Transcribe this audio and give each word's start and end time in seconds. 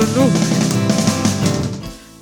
Lulu. 0.00 0.30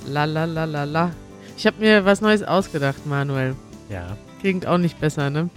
La 0.07 0.25
la 0.25 0.43
la 0.45 0.65
la 0.65 0.83
la. 0.83 1.11
Ich 1.57 1.65
habe 1.65 1.77
mir 1.79 2.03
was 2.03 2.19
Neues 2.19 2.43
ausgedacht, 2.43 3.05
Manuel. 3.05 3.55
Ja. 3.89 4.17
Klingt 4.41 4.65
auch 4.65 4.77
nicht 4.77 4.99
besser, 4.99 5.29
ne? 5.29 5.49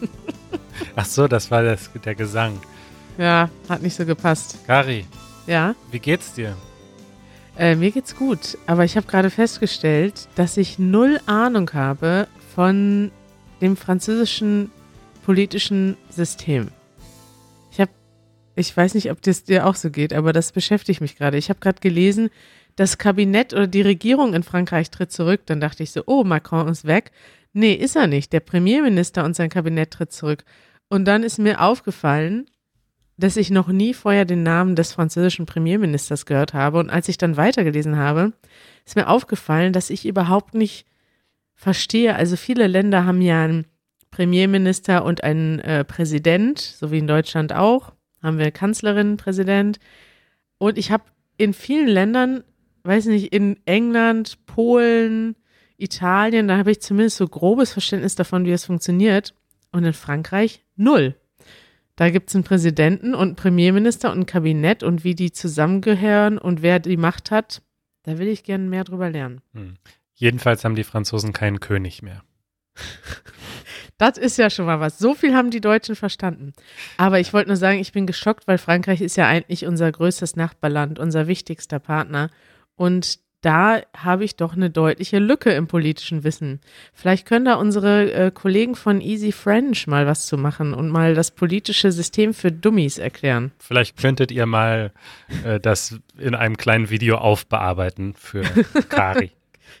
Ach 0.96 1.04
so, 1.04 1.28
das 1.28 1.50
war 1.50 1.62
das, 1.62 1.90
der 2.04 2.14
Gesang. 2.14 2.58
Ja, 3.18 3.50
hat 3.68 3.82
nicht 3.82 3.94
so 3.94 4.06
gepasst. 4.06 4.58
Kari, 4.66 5.04
Ja, 5.46 5.74
wie 5.90 5.98
geht's 5.98 6.32
dir? 6.32 6.56
äh, 7.58 7.74
mir 7.74 7.90
geht's 7.90 8.16
gut. 8.16 8.56
Aber 8.66 8.84
ich 8.84 8.96
habe 8.96 9.06
gerade 9.06 9.28
festgestellt, 9.30 10.28
dass 10.36 10.56
ich 10.56 10.78
null 10.78 11.20
Ahnung 11.26 11.70
habe 11.74 12.26
von 12.54 13.10
dem 13.60 13.76
französischen 13.76 14.70
politischen 15.26 15.96
System. 16.10 16.68
Ich 18.56 18.76
weiß 18.76 18.94
nicht, 18.94 19.10
ob 19.10 19.20
das 19.22 19.44
dir 19.44 19.66
auch 19.66 19.74
so 19.74 19.90
geht, 19.90 20.12
aber 20.12 20.32
das 20.32 20.52
beschäftigt 20.52 21.00
mich 21.00 21.16
gerade. 21.16 21.36
Ich 21.36 21.48
habe 21.48 21.60
gerade 21.60 21.80
gelesen, 21.80 22.30
das 22.76 22.98
Kabinett 22.98 23.52
oder 23.52 23.66
die 23.66 23.82
Regierung 23.82 24.34
in 24.34 24.42
Frankreich 24.42 24.90
tritt 24.90 25.12
zurück. 25.12 25.42
Dann 25.46 25.60
dachte 25.60 25.82
ich 25.82 25.92
so, 25.92 26.02
oh, 26.06 26.24
Macron 26.24 26.68
ist 26.68 26.86
weg. 26.86 27.12
Nee, 27.52 27.74
ist 27.74 27.96
er 27.96 28.06
nicht. 28.06 28.32
Der 28.32 28.40
Premierminister 28.40 29.24
und 29.24 29.36
sein 29.36 29.48
Kabinett 29.48 29.92
tritt 29.92 30.12
zurück. 30.12 30.44
Und 30.88 31.04
dann 31.04 31.22
ist 31.22 31.38
mir 31.38 31.60
aufgefallen, 31.60 32.46
dass 33.16 33.36
ich 33.36 33.50
noch 33.50 33.68
nie 33.68 33.94
vorher 33.94 34.24
den 34.24 34.42
Namen 34.42 34.74
des 34.74 34.92
französischen 34.92 35.46
Premierministers 35.46 36.26
gehört 36.26 36.52
habe. 36.52 36.78
Und 36.78 36.90
als 36.90 37.08
ich 37.08 37.16
dann 37.16 37.36
weitergelesen 37.36 37.96
habe, 37.96 38.32
ist 38.84 38.96
mir 38.96 39.08
aufgefallen, 39.08 39.72
dass 39.72 39.90
ich 39.90 40.04
überhaupt 40.04 40.54
nicht 40.54 40.86
verstehe. 41.54 42.16
Also 42.16 42.36
viele 42.36 42.66
Länder 42.66 43.04
haben 43.06 43.22
ja 43.22 43.44
einen 43.44 43.66
Premierminister 44.10 45.04
und 45.04 45.22
einen 45.22 45.60
äh, 45.60 45.84
Präsident, 45.84 46.58
so 46.58 46.90
wie 46.90 46.98
in 46.98 47.06
Deutschland 47.06 47.52
auch. 47.52 47.92
Haben 48.24 48.38
wir 48.38 48.50
Kanzlerin, 48.50 49.16
Präsident. 49.16 49.78
Und 50.58 50.78
ich 50.78 50.90
habe 50.90 51.04
in 51.36 51.54
vielen 51.54 51.86
Ländern, 51.86 52.42
weiß 52.82 53.06
nicht, 53.06 53.32
in 53.32 53.58
England, 53.66 54.44
Polen, 54.46 55.36
Italien, 55.76 56.48
da 56.48 56.56
habe 56.56 56.70
ich 56.70 56.80
zumindest 56.80 57.18
so 57.18 57.28
grobes 57.28 57.72
Verständnis 57.72 58.14
davon, 58.14 58.44
wie 58.46 58.52
es 58.52 58.64
funktioniert. 58.64 59.34
Und 59.70 59.84
in 59.84 59.92
Frankreich 59.92 60.64
null. 60.76 61.16
Da 61.96 62.10
gibt 62.10 62.28
es 62.28 62.34
einen 62.34 62.44
Präsidenten 62.44 63.14
und 63.14 63.20
einen 63.20 63.36
Premierminister 63.36 64.10
und 64.10 64.20
ein 64.20 64.26
Kabinett 64.26 64.82
und 64.82 65.04
wie 65.04 65.14
die 65.14 65.30
zusammengehören 65.30 66.38
und 66.38 66.62
wer 66.62 66.80
die 66.80 66.96
Macht 66.96 67.30
hat, 67.30 67.62
da 68.02 68.18
will 68.18 68.28
ich 68.28 68.42
gerne 68.44 68.68
mehr 68.68 68.84
drüber 68.84 69.10
lernen. 69.10 69.40
Hm. 69.52 69.74
Jedenfalls 70.14 70.64
haben 70.64 70.76
die 70.76 70.84
Franzosen 70.84 71.32
keinen 71.32 71.60
König 71.60 72.02
mehr. 72.02 72.22
Das 73.98 74.18
ist 74.18 74.38
ja 74.38 74.50
schon 74.50 74.66
mal 74.66 74.80
was. 74.80 74.98
So 74.98 75.14
viel 75.14 75.34
haben 75.34 75.50
die 75.50 75.60
Deutschen 75.60 75.94
verstanden. 75.94 76.52
Aber 76.96 77.20
ich 77.20 77.32
wollte 77.32 77.48
nur 77.48 77.56
sagen, 77.56 77.78
ich 77.78 77.92
bin 77.92 78.06
geschockt, 78.06 78.46
weil 78.46 78.58
Frankreich 78.58 79.00
ist 79.00 79.16
ja 79.16 79.28
eigentlich 79.28 79.66
unser 79.66 79.90
größtes 79.90 80.36
Nachbarland, 80.36 80.98
unser 80.98 81.26
wichtigster 81.26 81.78
Partner. 81.78 82.30
Und 82.76 83.18
da 83.44 83.82
habe 83.94 84.24
ich 84.24 84.36
doch 84.36 84.54
eine 84.54 84.70
deutliche 84.70 85.18
Lücke 85.18 85.50
im 85.50 85.66
politischen 85.66 86.24
Wissen. 86.24 86.60
Vielleicht 86.94 87.26
können 87.26 87.44
da 87.44 87.54
unsere 87.56 88.10
äh, 88.10 88.30
Kollegen 88.30 88.74
von 88.74 89.02
Easy 89.02 89.32
French 89.32 89.86
mal 89.86 90.06
was 90.06 90.26
zu 90.26 90.38
machen 90.38 90.72
und 90.72 90.88
mal 90.88 91.14
das 91.14 91.30
politische 91.30 91.92
System 91.92 92.32
für 92.32 92.50
Dummies 92.50 92.96
erklären. 92.96 93.52
Vielleicht 93.58 93.98
könntet 93.98 94.32
ihr 94.32 94.46
mal 94.46 94.92
äh, 95.44 95.60
das 95.60 95.98
in 96.16 96.34
einem 96.34 96.56
kleinen 96.56 96.88
Video 96.88 97.18
aufbearbeiten 97.18 98.14
für 98.14 98.42
Kari. 98.88 99.30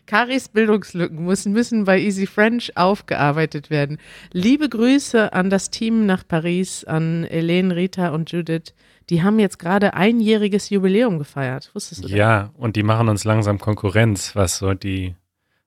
Karis 0.06 0.48
Bildungslücken 0.48 1.24
müssen, 1.24 1.52
müssen 1.52 1.84
bei 1.84 2.00
Easy 2.00 2.26
French 2.26 2.76
aufgearbeitet 2.76 3.70
werden. 3.70 3.98
Liebe 4.32 4.68
Grüße 4.68 5.32
an 5.32 5.50
das 5.50 5.70
Team 5.70 6.06
nach 6.06 6.26
Paris, 6.26 6.84
an 6.84 7.26
Helene, 7.28 7.74
Rita 7.76 8.10
und 8.10 8.30
Judith. 8.32 8.74
Die 9.10 9.22
haben 9.22 9.38
jetzt 9.38 9.58
gerade 9.58 9.94
einjähriges 9.94 10.70
Jubiläum 10.70 11.18
gefeiert. 11.18 11.70
Wusstest 11.74 12.04
du 12.04 12.08
das? 12.08 12.16
Ja, 12.16 12.50
und 12.56 12.76
die 12.76 12.82
machen 12.82 13.08
uns 13.08 13.24
langsam 13.24 13.58
Konkurrenz, 13.58 14.34
was 14.34 14.58
so 14.58 14.74
die 14.74 15.14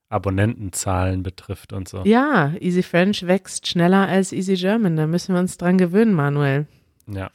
Abonnentenzahlen 0.09 1.21
betrifft 1.21 1.73
und 1.73 1.87
so. 1.87 2.03
Ja, 2.05 2.53
Easy 2.59 2.81
French 2.81 3.27
wächst 3.27 3.67
schneller 3.67 4.07
als 4.07 4.31
Easy 4.31 4.55
German. 4.55 4.95
Da 4.95 5.05
müssen 5.05 5.35
wir 5.35 5.39
uns 5.39 5.57
dran 5.57 5.77
gewöhnen, 5.77 6.13
Manuel. 6.13 6.65
Ja, 7.07 7.29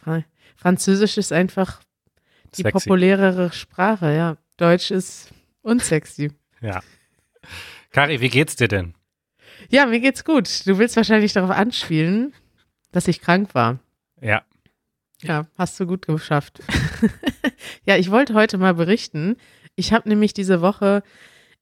Französisch 0.57 1.19
ist 1.19 1.33
einfach 1.33 1.81
die 2.57 2.63
sexy. 2.63 2.73
populärere 2.73 3.53
Sprache, 3.53 4.15
ja. 4.15 4.37
Deutsch 4.57 4.91
ist 4.91 5.33
unsexy. 5.63 6.31
Ja. 6.63 6.81
Kari, 7.91 8.21
wie 8.21 8.29
geht's 8.31 8.57
dir 8.57 8.69
denn? 8.69 8.95
Ja, 9.69 9.87
mir 9.87 10.01
geht's 10.01 10.25
gut. 10.25 10.67
Du 10.67 10.79
willst 10.79 10.97
wahrscheinlich 10.97 11.33
darauf 11.33 11.51
anspielen, 11.51 12.33
dass 12.93 13.09
ich 13.09 13.21
krank 13.21 13.55
war. 13.55 13.79
Ja, 14.21 14.43
Ja, 15.23 15.47
hast 15.57 15.79
du 15.79 15.87
gut 15.87 16.07
geschafft. 16.07 16.61
ja, 17.85 17.97
ich 17.97 18.11
wollte 18.11 18.35
heute 18.35 18.59
mal 18.59 18.75
berichten. 18.75 19.37
Ich 19.77 19.93
habe 19.93 20.09
nämlich 20.09 20.35
diese 20.35 20.61
Woche, 20.61 21.03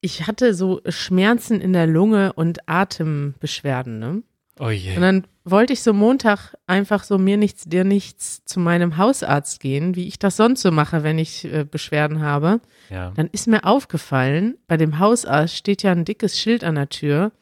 ich 0.00 0.27
hatte 0.27 0.55
so 0.55 0.81
Schmerzen 0.88 1.61
in 1.61 1.72
der 1.72 1.87
Lunge 1.87 2.32
und 2.32 2.69
Atembeschwerden, 2.69 3.99
ne? 3.99 4.22
oh 4.59 4.71
je. 4.71 4.97
Und 4.97 5.03
dann 5.03 5.27
wollte 5.50 5.72
ich 5.72 5.83
so 5.83 5.93
Montag 5.93 6.55
einfach 6.66 7.05
so 7.05 7.19
mir 7.19 7.37
nichts, 7.37 7.65
dir 7.65 7.84
nichts 7.84 8.44
zu 8.44 8.61
meinem 8.61 8.97
Hausarzt 8.97 9.61
gehen, 9.61 9.97
wie 9.97 10.06
ich 10.06 10.19
das 10.19 10.37
sonst 10.37 10.62
so 10.62 10.71
mache, 10.71 11.03
wenn 11.03 11.19
ich 11.19 11.44
äh, 11.44 11.65
Beschwerden 11.65 12.21
habe. 12.21 12.61
Ja. 12.88 13.12
Dann 13.15 13.28
ist 13.33 13.47
mir 13.47 13.65
aufgefallen, 13.65 14.56
bei 14.66 14.77
dem 14.77 14.99
Hausarzt 14.99 15.56
steht 15.56 15.83
ja 15.83 15.93
ein 15.93 16.05
dickes 16.05 16.38
Schild 16.38 16.65
an 16.65 16.75
der 16.75 16.88
Tür. 16.88 17.33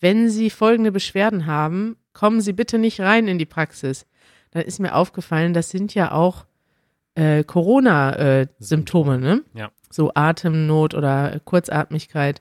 Wenn 0.00 0.30
Sie 0.30 0.50
folgende 0.50 0.92
Beschwerden 0.92 1.46
haben, 1.46 1.96
kommen 2.12 2.40
Sie 2.40 2.52
bitte 2.52 2.78
nicht 2.78 3.00
rein 3.00 3.28
in 3.28 3.38
die 3.38 3.46
Praxis. 3.46 4.06
Dann 4.50 4.62
ist 4.62 4.80
mir 4.80 4.94
aufgefallen, 4.94 5.52
das 5.52 5.70
sind 5.70 5.94
ja 5.94 6.12
auch 6.12 6.46
äh, 7.14 7.44
Corona-Symptome, 7.44 9.18
ne? 9.18 9.42
Ja. 9.54 9.70
So 9.90 10.12
Atemnot 10.14 10.94
oder 10.94 11.34
äh, 11.34 11.40
Kurzatmigkeit. 11.44 12.40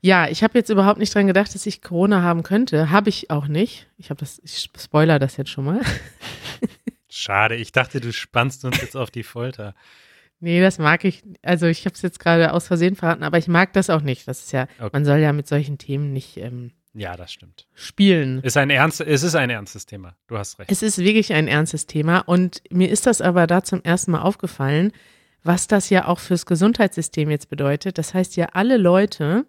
Ja, 0.00 0.28
ich 0.28 0.42
habe 0.44 0.56
jetzt 0.58 0.70
überhaupt 0.70 0.98
nicht 1.00 1.12
dran 1.14 1.26
gedacht, 1.26 1.54
dass 1.54 1.66
ich 1.66 1.82
Corona 1.82 2.22
haben 2.22 2.42
könnte. 2.44 2.90
Habe 2.90 3.08
ich 3.08 3.30
auch 3.30 3.48
nicht. 3.48 3.88
Ich 3.96 4.10
habe 4.10 4.20
das, 4.20 4.40
ich 4.44 4.70
spoiler 4.80 5.18
das 5.18 5.36
jetzt 5.36 5.50
schon 5.50 5.64
mal. 5.64 5.80
Schade, 7.08 7.56
ich 7.56 7.72
dachte, 7.72 8.00
du 8.00 8.12
spannst 8.12 8.64
uns 8.64 8.80
jetzt 8.80 8.96
auf 8.96 9.10
die 9.10 9.22
Folter. 9.22 9.74
Nee, 10.40 10.60
das 10.60 10.78
mag 10.78 11.04
ich. 11.04 11.24
Also 11.42 11.66
ich 11.66 11.84
habe 11.84 11.94
es 11.94 12.02
jetzt 12.02 12.20
gerade 12.20 12.52
aus 12.52 12.68
Versehen 12.68 12.94
verraten, 12.94 13.24
aber 13.24 13.38
ich 13.38 13.48
mag 13.48 13.72
das 13.72 13.90
auch 13.90 14.02
nicht. 14.02 14.28
Das 14.28 14.40
ist 14.40 14.52
ja, 14.52 14.68
Okay. 14.78 14.90
man 14.92 15.04
soll 15.04 15.18
ja 15.18 15.32
mit 15.32 15.48
solchen 15.48 15.78
Themen 15.78 16.12
nicht 16.12 16.36
ähm, 16.36 16.70
Ja, 16.94 17.16
das 17.16 17.32
stimmt. 17.32 17.66
spielen. 17.74 18.40
Ist 18.42 18.56
ein 18.56 18.70
ernst, 18.70 19.00
es 19.00 19.22
ist 19.24 19.34
ein 19.34 19.50
ernstes 19.50 19.86
Thema. 19.86 20.14
Du 20.28 20.38
hast 20.38 20.60
recht. 20.60 20.70
Es 20.70 20.82
ist 20.82 20.98
wirklich 20.98 21.32
ein 21.32 21.48
ernstes 21.48 21.86
Thema 21.86 22.20
und 22.20 22.62
mir 22.70 22.88
ist 22.88 23.06
das 23.06 23.20
aber 23.20 23.48
da 23.48 23.64
zum 23.64 23.82
ersten 23.82 24.12
Mal 24.12 24.20
aufgefallen, 24.22 24.92
was 25.42 25.66
das 25.66 25.90
ja 25.90 26.06
auch 26.06 26.20
fürs 26.20 26.46
Gesundheitssystem 26.46 27.30
jetzt 27.30 27.48
bedeutet. 27.48 27.98
Das 27.98 28.14
heißt 28.14 28.36
ja, 28.36 28.50
alle 28.52 28.76
Leute, 28.76 29.44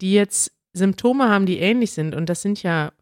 die 0.00 0.12
jetzt 0.12 0.52
Symptome 0.72 1.28
haben, 1.28 1.46
die 1.46 1.58
ähnlich 1.58 1.92
sind, 1.92 2.14
und 2.14 2.28
das 2.28 2.42
sind 2.42 2.62
ja 2.62 2.92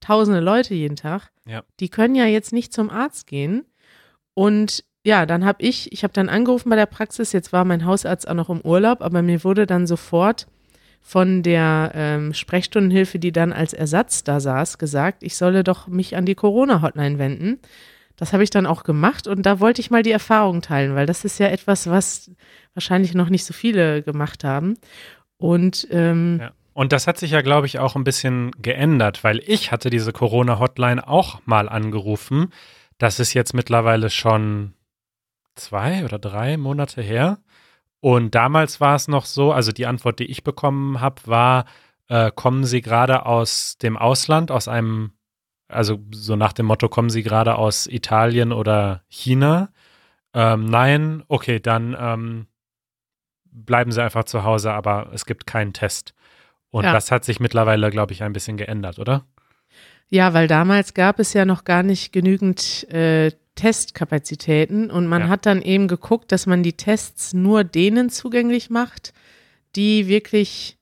tausende 0.00 0.40
Leute 0.40 0.74
jeden 0.74 0.96
Tag, 0.96 1.30
Ja. 1.46 1.62
die 1.80 1.88
können 1.88 2.14
ja 2.14 2.26
jetzt 2.26 2.52
nicht 2.52 2.72
zum 2.72 2.90
Arzt 2.90 3.26
gehen. 3.26 3.64
Und 4.34 4.84
ja, 5.04 5.26
dann 5.26 5.44
habe 5.44 5.62
ich, 5.62 5.92
ich 5.92 6.04
habe 6.04 6.12
dann 6.12 6.28
angerufen 6.28 6.70
bei 6.70 6.76
der 6.76 6.86
Praxis, 6.86 7.32
jetzt 7.32 7.52
war 7.52 7.64
mein 7.64 7.84
Hausarzt 7.84 8.28
auch 8.28 8.34
noch 8.34 8.50
im 8.50 8.60
Urlaub, 8.60 9.02
aber 9.02 9.22
mir 9.22 9.42
wurde 9.44 9.66
dann 9.66 9.86
sofort 9.86 10.46
von 11.00 11.42
der 11.42 11.90
ähm, 11.94 12.32
Sprechstundenhilfe, 12.34 13.18
die 13.18 13.32
dann 13.32 13.52
als 13.52 13.72
Ersatz 13.72 14.22
da 14.22 14.38
saß, 14.38 14.78
gesagt, 14.78 15.22
ich 15.24 15.36
solle 15.36 15.64
doch 15.64 15.88
mich 15.88 16.16
an 16.16 16.24
die 16.26 16.36
Corona-Hotline 16.36 17.18
wenden. 17.18 17.58
Das 18.16 18.32
habe 18.32 18.44
ich 18.44 18.50
dann 18.50 18.66
auch 18.66 18.84
gemacht 18.84 19.26
und 19.26 19.42
da 19.44 19.58
wollte 19.58 19.80
ich 19.80 19.90
mal 19.90 20.04
die 20.04 20.12
Erfahrung 20.12 20.62
teilen, 20.62 20.94
weil 20.94 21.06
das 21.06 21.24
ist 21.24 21.38
ja 21.40 21.48
etwas, 21.48 21.88
was 21.90 22.30
wahrscheinlich 22.74 23.14
noch 23.14 23.30
nicht 23.30 23.44
so 23.44 23.52
viele 23.52 24.02
gemacht 24.02 24.44
haben. 24.44 24.74
Und 25.42 25.88
ähm, 25.90 26.38
Ja. 26.40 26.52
Und 26.74 26.92
das 26.92 27.06
hat 27.06 27.18
sich 27.18 27.32
ja, 27.32 27.42
glaube 27.42 27.66
ich, 27.66 27.78
auch 27.78 27.96
ein 27.96 28.04
bisschen 28.04 28.50
geändert, 28.52 29.24
weil 29.24 29.42
ich 29.44 29.72
hatte 29.72 29.90
diese 29.90 30.12
Corona-Hotline 30.12 31.06
auch 31.06 31.40
mal 31.44 31.68
angerufen. 31.68 32.52
Das 32.96 33.20
ist 33.20 33.34
jetzt 33.34 33.52
mittlerweile 33.52 34.08
schon 34.08 34.72
zwei 35.54 36.04
oder 36.04 36.18
drei 36.18 36.56
Monate 36.56 37.02
her. 37.02 37.38
Und 38.00 38.34
damals 38.34 38.80
war 38.80 38.94
es 38.94 39.06
noch 39.06 39.26
so, 39.26 39.52
also 39.52 39.70
die 39.70 39.86
Antwort, 39.86 40.18
die 40.18 40.30
ich 40.30 40.44
bekommen 40.44 41.00
habe, 41.00 41.20
war, 41.26 41.66
äh, 42.08 42.30
kommen 42.34 42.64
Sie 42.64 42.80
gerade 42.80 43.26
aus 43.26 43.76
dem 43.78 43.96
Ausland, 43.98 44.50
aus 44.50 44.66
einem, 44.66 45.12
also 45.68 45.98
so 46.12 46.36
nach 46.36 46.52
dem 46.52 46.66
Motto, 46.66 46.88
kommen 46.88 47.10
Sie 47.10 47.22
gerade 47.22 47.56
aus 47.56 47.86
Italien 47.86 48.50
oder 48.52 49.02
China? 49.08 49.68
Ähm, 50.32 50.64
nein, 50.64 51.22
okay, 51.28 51.60
dann 51.60 51.94
ähm, 51.98 52.46
bleiben 53.52 53.92
Sie 53.92 54.02
einfach 54.02 54.24
zu 54.24 54.44
Hause, 54.44 54.72
aber 54.72 55.10
es 55.12 55.26
gibt 55.26 55.46
keinen 55.46 55.72
Test. 55.72 56.14
Und 56.70 56.84
Ja. 56.84 56.92
das 56.92 57.10
hat 57.10 57.24
sich 57.24 57.38
mittlerweile, 57.38 57.90
glaube 57.90 58.12
ich, 58.12 58.22
ein 58.22 58.32
bisschen 58.32 58.56
geändert, 58.56 58.98
oder? 58.98 59.24
Ja, 60.08 60.34
weil 60.34 60.48
damals 60.48 60.94
gab 60.94 61.18
es 61.20 61.32
ja 61.32 61.44
noch 61.44 61.64
gar 61.64 61.82
nicht 61.82 62.12
genügend 62.12 62.88
äh, 62.90 63.30
Testkapazitäten 63.54 64.90
und 64.90 65.06
man 65.06 65.22
Ja. 65.22 65.28
hat 65.28 65.46
dann 65.46 65.60
eben 65.62 65.88
geguckt, 65.88 66.32
dass 66.32 66.46
man 66.46 66.62
die 66.62 66.72
Tests 66.74 67.34
nur 67.34 67.64
denen 67.64 68.08
zugänglich 68.10 68.70
macht, 68.70 69.12
die 69.76 70.08
wirklich 70.08 70.78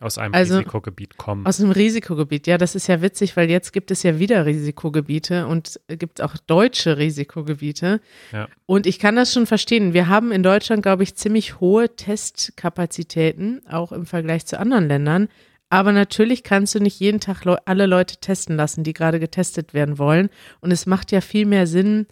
aus 0.00 0.16
einem 0.16 0.34
Also, 0.34 0.56
Risikogebiet 0.56 1.18
kommen. 1.18 1.46
Aus 1.46 1.60
einem 1.60 1.72
Risikogebiet. 1.72 2.46
Ja, 2.46 2.58
das 2.58 2.74
ist 2.74 2.86
ja 2.86 3.02
witzig, 3.02 3.36
weil 3.36 3.50
jetzt 3.50 3.72
gibt 3.72 3.90
es 3.90 4.02
ja 4.02 4.18
wieder 4.18 4.46
Risikogebiete 4.46 5.46
und 5.46 5.78
es 5.86 5.98
gibt 5.98 6.22
auch 6.22 6.36
deutsche 6.46 6.96
Risikogebiete. 6.96 8.00
Ja. 8.32 8.48
Und 8.66 8.86
ich 8.86 8.98
kann 8.98 9.16
das 9.16 9.32
schon 9.32 9.46
verstehen. 9.46 9.92
Wir 9.92 10.08
haben 10.08 10.32
in 10.32 10.42
Deutschland, 10.42 10.82
glaube 10.82 11.02
ich, 11.02 11.14
ziemlich 11.16 11.60
hohe 11.60 11.94
Testkapazitäten, 11.94 13.60
auch 13.68 13.92
im 13.92 14.06
Vergleich 14.06 14.46
zu 14.46 14.58
anderen 14.58 14.88
Ländern. 14.88 15.28
Aber 15.68 15.92
natürlich 15.92 16.42
kannst 16.42 16.74
du 16.74 16.80
nicht 16.80 16.98
jeden 16.98 17.20
Tag 17.20 17.44
Leu 17.44 17.56
alle 17.64 17.86
Leute 17.86 18.16
testen 18.16 18.56
lassen, 18.56 18.82
die 18.82 18.92
gerade 18.92 19.20
getestet 19.20 19.72
werden 19.74 19.98
wollen. 19.98 20.30
Und 20.60 20.72
es 20.72 20.86
macht 20.86 21.12
ja 21.12 21.20
viel 21.20 21.46
mehr 21.46 21.66
Sinn, 21.66 22.06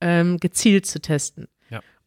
ähm, 0.00 0.38
gezielt 0.38 0.86
zu 0.86 1.00
testen. 1.00 1.48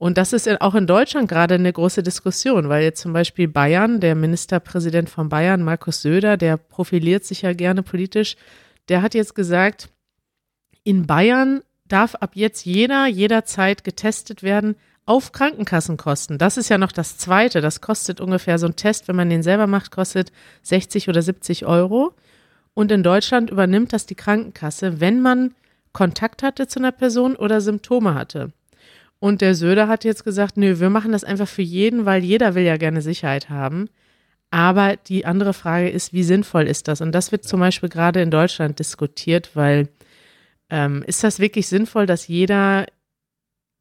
Und 0.06 0.20
das 0.20 0.34
ist 0.34 0.62
auch 0.62 0.76
in 0.76 0.86
Deutschland 0.86 1.28
gerade 1.28 1.56
eine 1.56 1.74
große 1.74 2.04
Diskussion, 2.04 2.70
weil 2.70 2.84
jetzt 2.84 3.02
zum 3.02 3.12
Beispiel 3.12 3.48
Bayern, 3.48 4.00
der 4.00 4.14
Ministerpräsident 4.14 5.10
von 5.10 5.30
Bayern, 5.30 5.64
Markus 5.64 6.04
Söder, 6.04 6.38
der 6.38 6.58
profiliert 6.58 7.26
sich 7.26 7.42
ja 7.42 7.54
gerne 7.54 7.82
politisch, 7.82 8.36
der 8.88 9.02
hat 9.02 9.16
jetzt 9.16 9.34
gesagt, 9.34 9.90
in 10.84 11.08
Bayern 11.08 11.64
darf 11.88 12.14
ab 12.14 12.36
jetzt 12.36 12.66
jeder 12.66 13.08
jederzeit 13.08 13.84
getestet 13.84 14.44
werden 14.44 14.76
auf 15.08 15.32
Krankenkassenkosten. 15.32 16.38
Das 16.38 16.58
ist 16.58 16.70
ja 16.70 16.78
noch 16.78 16.92
das 16.92 17.18
Zweite. 17.18 17.62
Das 17.62 17.82
kostet 17.82 18.22
ungefähr 18.22 18.60
so 18.60 18.68
ein 18.68 18.76
Test, 18.76 19.08
wenn 19.08 19.16
man 19.16 19.32
den 19.32 19.42
selber 19.42 19.66
macht, 19.66 19.90
kostet 19.90 20.32
60 20.62 21.10
oder 21.10 21.24
70 21.24 21.66
Euro. 21.66 22.14
Und 22.76 22.92
in 22.92 23.02
Deutschland 23.02 23.50
übernimmt 23.50 23.92
das 23.92 24.06
die 24.06 24.14
Krankenkasse, 24.14 25.02
wenn 25.02 25.24
man 25.24 25.56
Kontakt 25.94 26.44
hatte 26.44 26.68
zu 26.68 26.78
einer 26.78 26.92
Person 26.92 27.36
oder 27.36 27.60
Symptome 27.60 28.14
hatte. 28.14 28.52
Und 29.20 29.42
der 29.42 29.56
Söder 29.56 29.88
hat 29.88 30.04
jetzt 30.04 30.24
gesagt, 30.24 30.58
nö, 30.58 30.80
wir 30.80 30.90
machen 30.90 31.12
das 31.12 31.24
einfach 31.24 31.48
für 31.48 31.62
jeden, 31.62 32.06
weil 32.06 32.24
jeder 32.24 32.56
will 32.56 32.64
ja 32.64 32.78
gerne 32.78 33.02
Sicherheit 33.02 33.50
haben. 33.50 33.90
Aber 34.52 34.96
die 34.96 35.26
andere 35.26 35.54
Frage 35.54 35.90
ist, 35.90 36.14
wie 36.14 36.24
sinnvoll 36.24 36.68
ist 36.68 36.88
das? 36.88 37.02
Und 37.02 37.12
das 37.12 37.32
wird 37.32 37.44
zum 37.44 37.60
Beispiel 37.60 37.90
gerade 37.90 38.22
in 38.22 38.32
Deutschland 38.32 38.80
diskutiert, 38.80 39.56
weil 39.56 39.90
ähm, 40.70 41.04
ist 41.08 41.24
das 41.24 41.40
wirklich 41.40 41.68
sinnvoll, 41.68 42.06
dass 42.06 42.28
jeder, 42.28 42.86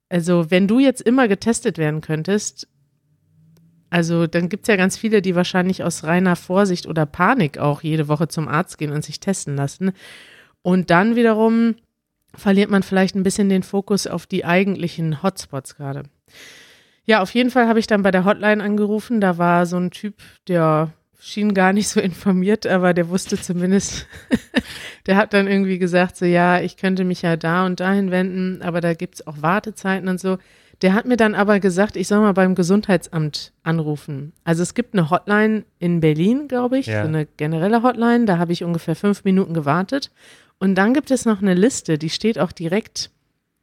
also 0.08 0.50
wenn 0.50 0.68
du 0.68 0.78
jetzt 0.78 1.02
immer 1.02 1.28
getestet 1.28 1.78
werden 1.78 2.00
könntest, 2.00 2.68
also 3.90 4.26
dann 4.26 4.48
gibt 4.48 4.64
es 4.64 4.68
ja 4.68 4.76
ganz 4.76 4.96
viele, 4.96 5.22
die 5.22 5.36
wahrscheinlich 5.36 5.84
aus 5.84 6.02
reiner 6.02 6.34
Vorsicht 6.34 6.86
oder 6.86 7.06
Panik 7.06 7.58
auch 7.58 7.82
jede 7.82 8.08
Woche 8.08 8.26
zum 8.26 8.48
Arzt 8.48 8.76
gehen 8.78 8.90
und 8.90 9.04
sich 9.04 9.20
testen 9.20 9.54
lassen. 9.54 9.92
Und 10.62 10.90
dann 10.90 11.14
wiederum 11.14 11.76
verliert 12.36 12.70
man 12.70 12.82
vielleicht 12.82 13.14
ein 13.14 13.22
bisschen 13.22 13.48
den 13.48 13.62
Fokus 13.62 14.06
auf 14.06 14.26
die 14.26 14.44
eigentlichen 14.44 15.22
Hotspots 15.22 15.76
gerade. 15.76 16.04
Ja, 17.06 17.20
auf 17.20 17.30
jeden 17.34 17.50
Fall 17.50 17.68
habe 17.68 17.78
ich 17.78 17.86
dann 17.86 18.02
bei 18.02 18.10
der 18.10 18.24
Hotline 18.24 18.62
angerufen. 18.62 19.20
Da 19.20 19.36
war 19.38 19.66
so 19.66 19.76
ein 19.76 19.90
Typ, 19.90 20.14
der 20.48 20.92
schien 21.20 21.54
gar 21.54 21.72
nicht 21.72 21.88
so 21.88 22.00
informiert, 22.10 22.66
aber 22.66 22.94
der 22.94 23.08
wusste 23.08 23.40
zumindest, 23.40 24.06
der 25.06 25.16
hat 25.16 25.32
dann 25.34 25.46
irgendwie 25.46 25.78
gesagt, 25.78 26.16
so 26.16 26.24
ja, 26.24 26.60
ich 26.60 26.76
könnte 26.76 27.04
mich 27.04 27.22
ja 27.22 27.36
da 27.36 27.66
und 27.66 27.80
dahin 27.80 28.10
wenden, 28.10 28.62
aber 28.62 28.80
da 28.80 28.94
gibt 28.94 29.16
es 29.16 29.26
auch 29.26 29.42
Wartezeiten 29.42 30.08
und 30.08 30.20
so. 30.20 30.38
Der 30.82 30.92
hat 30.92 31.06
mir 31.06 31.16
dann 31.16 31.34
aber 31.34 31.60
gesagt, 31.60 31.96
ich 31.96 32.08
soll 32.08 32.18
mal 32.20 32.32
beim 32.32 32.54
Gesundheitsamt 32.54 33.52
anrufen. 33.62 34.32
Also 34.42 34.62
es 34.62 34.74
gibt 34.74 34.92
eine 34.94 35.08
Hotline 35.08 35.64
in 35.78 36.00
Berlin, 36.00 36.48
glaube 36.48 36.78
ich, 36.78 36.86
Ja. 36.86 37.02
so 37.02 37.08
eine 37.08 37.26
generelle 37.26 37.82
Hotline. 37.82 38.24
Da 38.24 38.38
habe 38.38 38.52
ich 38.52 38.64
ungefähr 38.64 38.96
fünf 38.96 39.24
Minuten 39.24 39.54
gewartet. 39.54 40.10
Und 40.58 40.76
dann 40.76 40.94
gibt 40.94 41.10
es 41.10 41.24
noch 41.24 41.42
eine 41.42 41.54
Liste, 41.54 41.98
die 41.98 42.10
steht 42.10 42.38
auch 42.38 42.52
direkt, 42.52 43.10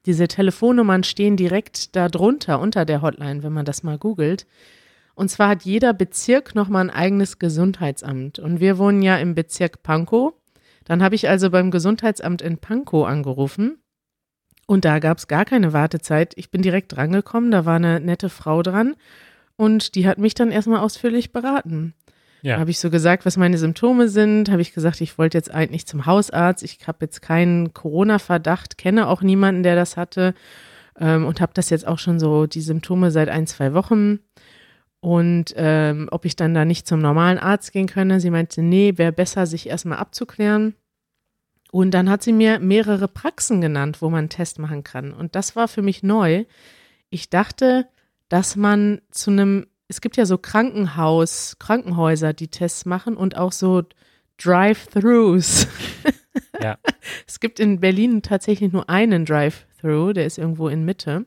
diese 0.06 0.28
Telefonnummern 0.28 1.04
stehen 1.04 1.38
direkt 1.38 1.96
da 1.96 2.10
drunter, 2.10 2.60
unter 2.60 2.86
der 2.86 3.02
Hotline, 3.02 3.44
wenn 3.44 3.54
man 3.54 3.66
das 3.66 3.84
mal 3.84 3.98
googelt. 3.98 4.48
Und 5.14 5.30
zwar 5.30 5.50
hat 5.50 5.64
jeder 5.64 5.94
Bezirk 5.94 6.56
nochmal 6.56 6.86
ein 6.86 6.90
eigenes 6.90 7.38
Gesundheitsamt. 7.38 8.40
Und 8.40 8.60
wir 8.60 8.78
wohnen 8.78 9.02
ja 9.02 9.18
im 9.18 9.36
Bezirk 9.36 9.84
Pankow. 9.84 10.34
Dann 10.86 11.04
habe 11.04 11.16
ich 11.16 11.30
also 11.30 11.52
beim 11.52 11.70
Gesundheitsamt 11.70 12.42
in 12.42 12.58
Pankow 12.58 13.06
angerufen. 13.06 13.78
Und 14.66 14.86
da 14.86 15.00
gab 15.00 15.18
es 15.18 15.28
gar 15.28 15.46
keine 15.46 15.74
Wartezeit. 15.74 16.34
Ich 16.38 16.50
bin 16.50 16.62
direkt 16.62 16.96
drangekommen, 16.96 17.52
da 17.52 17.66
war 17.66 17.76
eine 17.76 18.00
nette 18.00 18.30
Frau 18.30 18.64
dran. 18.64 18.96
Und 19.58 19.96
die 19.96 20.08
hat 20.08 20.18
mich 20.18 20.34
dann 20.34 20.50
erstmal 20.50 20.80
ausführlich 20.80 21.32
beraten. 21.32 21.94
Ja. 22.42 22.58
Habe 22.58 22.72
ich 22.72 22.80
so 22.80 22.90
gesagt, 22.90 23.26
was 23.26 23.38
meine 23.38 23.58
Symptome 23.58 24.08
sind, 24.08 24.50
habe 24.50 24.62
ich 24.62 24.74
gesagt, 24.74 25.00
ich 25.02 25.18
wollte 25.18 25.38
jetzt 25.38 25.52
eigentlich 25.52 25.86
zum 25.86 26.06
Hausarzt, 26.06 26.64
ich 26.64 26.80
habe 26.88 27.00
jetzt 27.02 27.22
keinen 27.22 27.74
Corona-Verdacht, 27.74 28.78
kenne 28.78 29.08
auch 29.08 29.22
niemanden, 29.22 29.64
der 29.64 29.76
das 29.76 29.96
hatte 29.96 30.34
ähm, 31.00 31.26
und 31.26 31.40
habe 31.40 31.54
das 31.54 31.70
jetzt 31.70 31.88
auch 31.88 32.00
schon 32.00 32.20
so, 32.20 32.48
die 32.48 32.62
Symptome 32.62 33.12
seit 33.12 33.30
ein, 33.30 33.46
zwei 33.46 33.74
Wochen 33.74 34.20
und 35.02 35.54
ähm, 35.58 36.08
ob 36.12 36.26
ich 36.26 36.36
dann 36.36 36.54
da 36.54 36.64
nicht 36.64 36.88
zum 36.88 37.02
normalen 37.02 37.40
Arzt 37.40 37.74
gehen 37.74 37.88
könne. 37.88 38.20
Sie 38.20 38.30
meinte, 38.30 38.62
nee, 38.62 38.94
wäre 38.98 39.12
besser, 39.12 39.48
sich 39.48 39.68
erstmal 39.68 39.98
abzuklären. 39.98 40.76
Und 41.72 41.92
dann 41.92 42.10
hat 42.10 42.22
sie 42.22 42.34
mir 42.34 42.60
mehrere 42.60 43.08
Praxen 43.08 43.62
genannt, 43.62 44.02
wo 44.02 44.10
man 44.10 44.20
einen 44.20 44.30
Test 44.30 44.60
machen 44.60 44.84
kann. 44.84 45.12
Und 45.12 45.36
das 45.36 45.56
war 45.56 45.68
für 45.68 45.82
mich 45.82 46.04
neu. 46.04 46.46
Ich 47.10 47.30
dachte, 47.30 47.88
dass 48.30 48.56
man 48.56 49.02
zu 49.10 49.32
einem, 49.32 49.68
es 49.92 50.00
gibt 50.00 50.16
ja 50.16 50.26
so 50.26 50.38
Krankenhaus, 50.38 51.58
Krankenhäuser, 51.60 52.32
die 52.32 52.48
Tests 52.48 52.86
machen 52.86 53.18
und 53.18 53.36
auch 53.36 53.52
so 53.52 53.84
Drive-Thrus. 54.38 55.68
Ja. 56.62 56.78
Es 57.28 57.40
gibt 57.42 57.60
in 57.60 57.80
Berlin 57.82 58.22
tatsächlich 58.22 58.72
nur 58.72 58.90
einen 58.90 59.26
Drive-Thru, 59.26 60.14
der 60.14 60.26
ist 60.26 60.38
irgendwo 60.38 60.70
in 60.70 60.86
Mitte. 60.86 61.26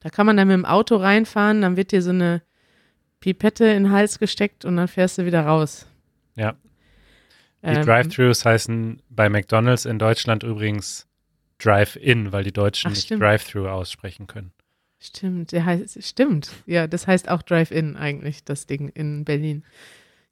Da 0.00 0.10
kann 0.10 0.26
man 0.26 0.36
dann 0.36 0.46
mit 0.46 0.54
dem 0.54 0.64
Auto 0.64 0.96
reinfahren, 0.96 1.62
dann 1.62 1.76
wird 1.76 1.90
dir 1.90 2.02
so 2.02 2.10
eine 2.10 2.42
Pipette 3.18 3.64
in 3.64 3.84
den 3.84 3.92
Hals 3.92 4.18
gesteckt 4.20 4.64
und 4.64 4.76
dann 4.76 4.86
fährst 4.86 5.18
du 5.18 5.24
wieder 5.24 5.44
raus. 5.46 5.86
Ja. 6.36 6.52
Die 7.62 7.68
Ähm, 7.68 7.84
Drive-Thrus 7.84 8.44
heißen 8.44 9.02
bei 9.08 9.28
McDonalds 9.28 9.84
in 9.84 9.98
Deutschland 9.98 10.44
übrigens 10.44 11.08
Drive-In, 11.58 12.30
weil 12.30 12.44
die 12.44 12.52
Deutschen 12.52 12.92
Ach, 12.92 12.94
nicht. 12.94 13.10
Drive-Thru 13.10 13.66
aussprechen 13.66 14.26
können. 14.28 14.52
Stimmt, 14.98 15.52
der 15.52 15.64
heißt, 15.64 16.02
stimmt. 16.02 16.50
Ja, 16.66 16.86
das 16.86 17.06
heißt 17.06 17.28
auch 17.28 17.42
Drive-In 17.42 17.96
eigentlich, 17.96 18.44
das 18.44 18.66
Ding 18.66 18.88
in 18.88 19.24
Berlin. 19.24 19.64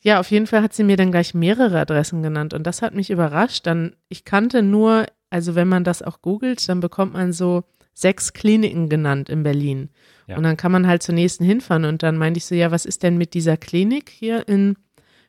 Ja, 0.01 0.21
auf 0.21 0.31
jeden 0.31 0.47
Fall 0.47 0.63
hat 0.63 0.75
sie 0.75 0.85
mir 0.85 0.97
dann 0.97 1.11
gleich 1.11 1.35
mehrere 1.35 1.81
Adressen 1.81 2.23
genannt 2.23 2.53
und 2.55 2.67
das 2.67 2.83
hat 2.83 2.95
mich 2.95 3.11
überrascht. 3.11 3.67
Dann, 3.67 3.97
ich 4.09 4.25
kannte 4.25 4.63
nur, 4.63 5.07
also 5.31 5.55
wenn 5.55 5.69
man 5.69 5.85
das 5.85 6.03
auch 6.03 6.21
googelt, 6.23 6.69
dann 6.69 6.81
bekommt 6.81 7.15
man 7.15 7.33
so 7.33 7.65
sechs 7.95 8.33
Kliniken 8.33 8.89
genannt 8.89 9.29
in 9.29 9.43
Berlin. 9.43 9.91
Ja. 10.27 10.37
Und 10.37 10.43
dann 10.43 10.57
kann 10.57 10.73
man 10.73 10.87
halt 10.87 11.03
zur 11.03 11.15
nächsten 11.15 11.45
hinfahren 11.45 11.85
und 11.85 12.03
dann 12.03 12.19
meinte 12.19 12.39
ich 12.39 12.45
so, 12.45 12.55
ja, 12.55 12.71
was 12.71 12.85
ist 12.85 13.03
denn 13.03 13.17
mit 13.17 13.35
dieser 13.35 13.57
Klinik 13.57 14.11
hier 14.11 14.49
in 14.49 14.77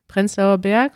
Prenzlauer 0.07 0.57
Berg? 0.57 0.93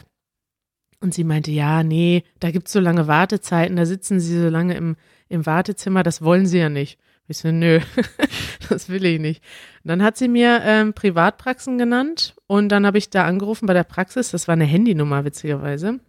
Und 1.01 1.13
sie 1.13 1.23
meinte, 1.23 1.51
ja, 1.51 1.83
nee, 1.83 2.23
da 2.39 2.51
gibt's 2.51 2.73
so 2.73 2.79
lange 2.79 3.07
Wartezeiten, 3.07 3.77
da 3.77 3.85
sitzen 3.85 4.19
sie 4.19 4.41
so 4.41 4.49
lange 4.49 4.75
im, 4.75 4.97
im 5.29 5.45
Wartezimmer, 5.45 6.03
das 6.03 6.21
wollen 6.21 6.45
sie 6.45 6.59
ja 6.59 6.69
nicht. 6.69 6.99
Ich 7.29 7.37
so, 7.37 7.51
nö, 7.51 7.79
das 8.69 8.89
will 8.89 9.05
ich 9.05 9.19
nicht. 9.19 9.43
Und 9.83 9.89
dann 9.89 10.01
hat 10.01 10.17
sie 10.17 10.27
mir 10.27 10.61
ähm, 10.63 10.93
Privatpraxen 10.93 11.77
genannt 11.77 12.33
und 12.47 12.69
dann 12.69 12.87
habe 12.87 12.97
ich 12.97 13.11
da 13.11 13.25
angerufen 13.25 13.67
bei 13.67 13.75
der 13.75 13.83
Praxis, 13.83 14.31
das 14.31 14.47
war 14.47 14.53
eine 14.53 14.65
Handynummer 14.65 15.23
witzigerweise, 15.25 15.99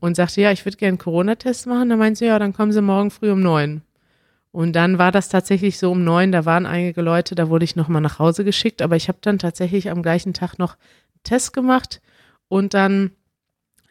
und 0.00 0.16
sagte, 0.16 0.40
ja, 0.40 0.50
ich 0.50 0.64
würde 0.64 0.76
gerne 0.76 0.90
einen 0.90 0.98
Corona-Test 0.98 1.68
machen. 1.68 1.88
Dann 1.88 1.98
meinte 2.00 2.18
sie, 2.18 2.26
ja, 2.26 2.40
dann 2.40 2.52
kommen 2.52 2.72
sie 2.72 2.82
morgen 2.82 3.12
früh 3.12 3.30
um 3.30 3.40
neun. 3.40 3.82
Und 4.50 4.72
dann 4.72 4.98
war 4.98 5.12
das 5.12 5.28
tatsächlich 5.28 5.78
so 5.78 5.92
um 5.92 6.02
neun, 6.02 6.32
da 6.32 6.44
waren 6.44 6.66
einige 6.66 7.02
Leute, 7.02 7.36
da 7.36 7.48
wurde 7.48 7.64
ich 7.64 7.76
nochmal 7.76 8.02
nach 8.02 8.18
Hause 8.18 8.44
geschickt, 8.44 8.82
aber 8.82 8.96
ich 8.96 9.06
habe 9.06 9.18
dann 9.20 9.38
tatsächlich 9.38 9.90
am 9.90 10.02
gleichen 10.02 10.34
Tag 10.34 10.58
noch 10.58 10.72
einen 10.72 11.22
Test 11.22 11.52
gemacht 11.52 12.00
und 12.48 12.74
dann 12.74 13.12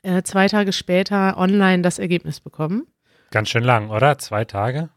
äh, 0.01 0.24
zwei 0.24 0.47
Tage 0.47 0.74
später 0.74 1.38
online 1.38 1.81
das 1.81 2.00
Ergebnis 2.00 2.41
bekommen. 2.41 2.88
Ganz 3.31 3.47
schön 3.47 3.63
lang, 3.63 3.89
oder? 3.89 4.17
Zwei 4.17 4.43
Tage? 4.43 4.89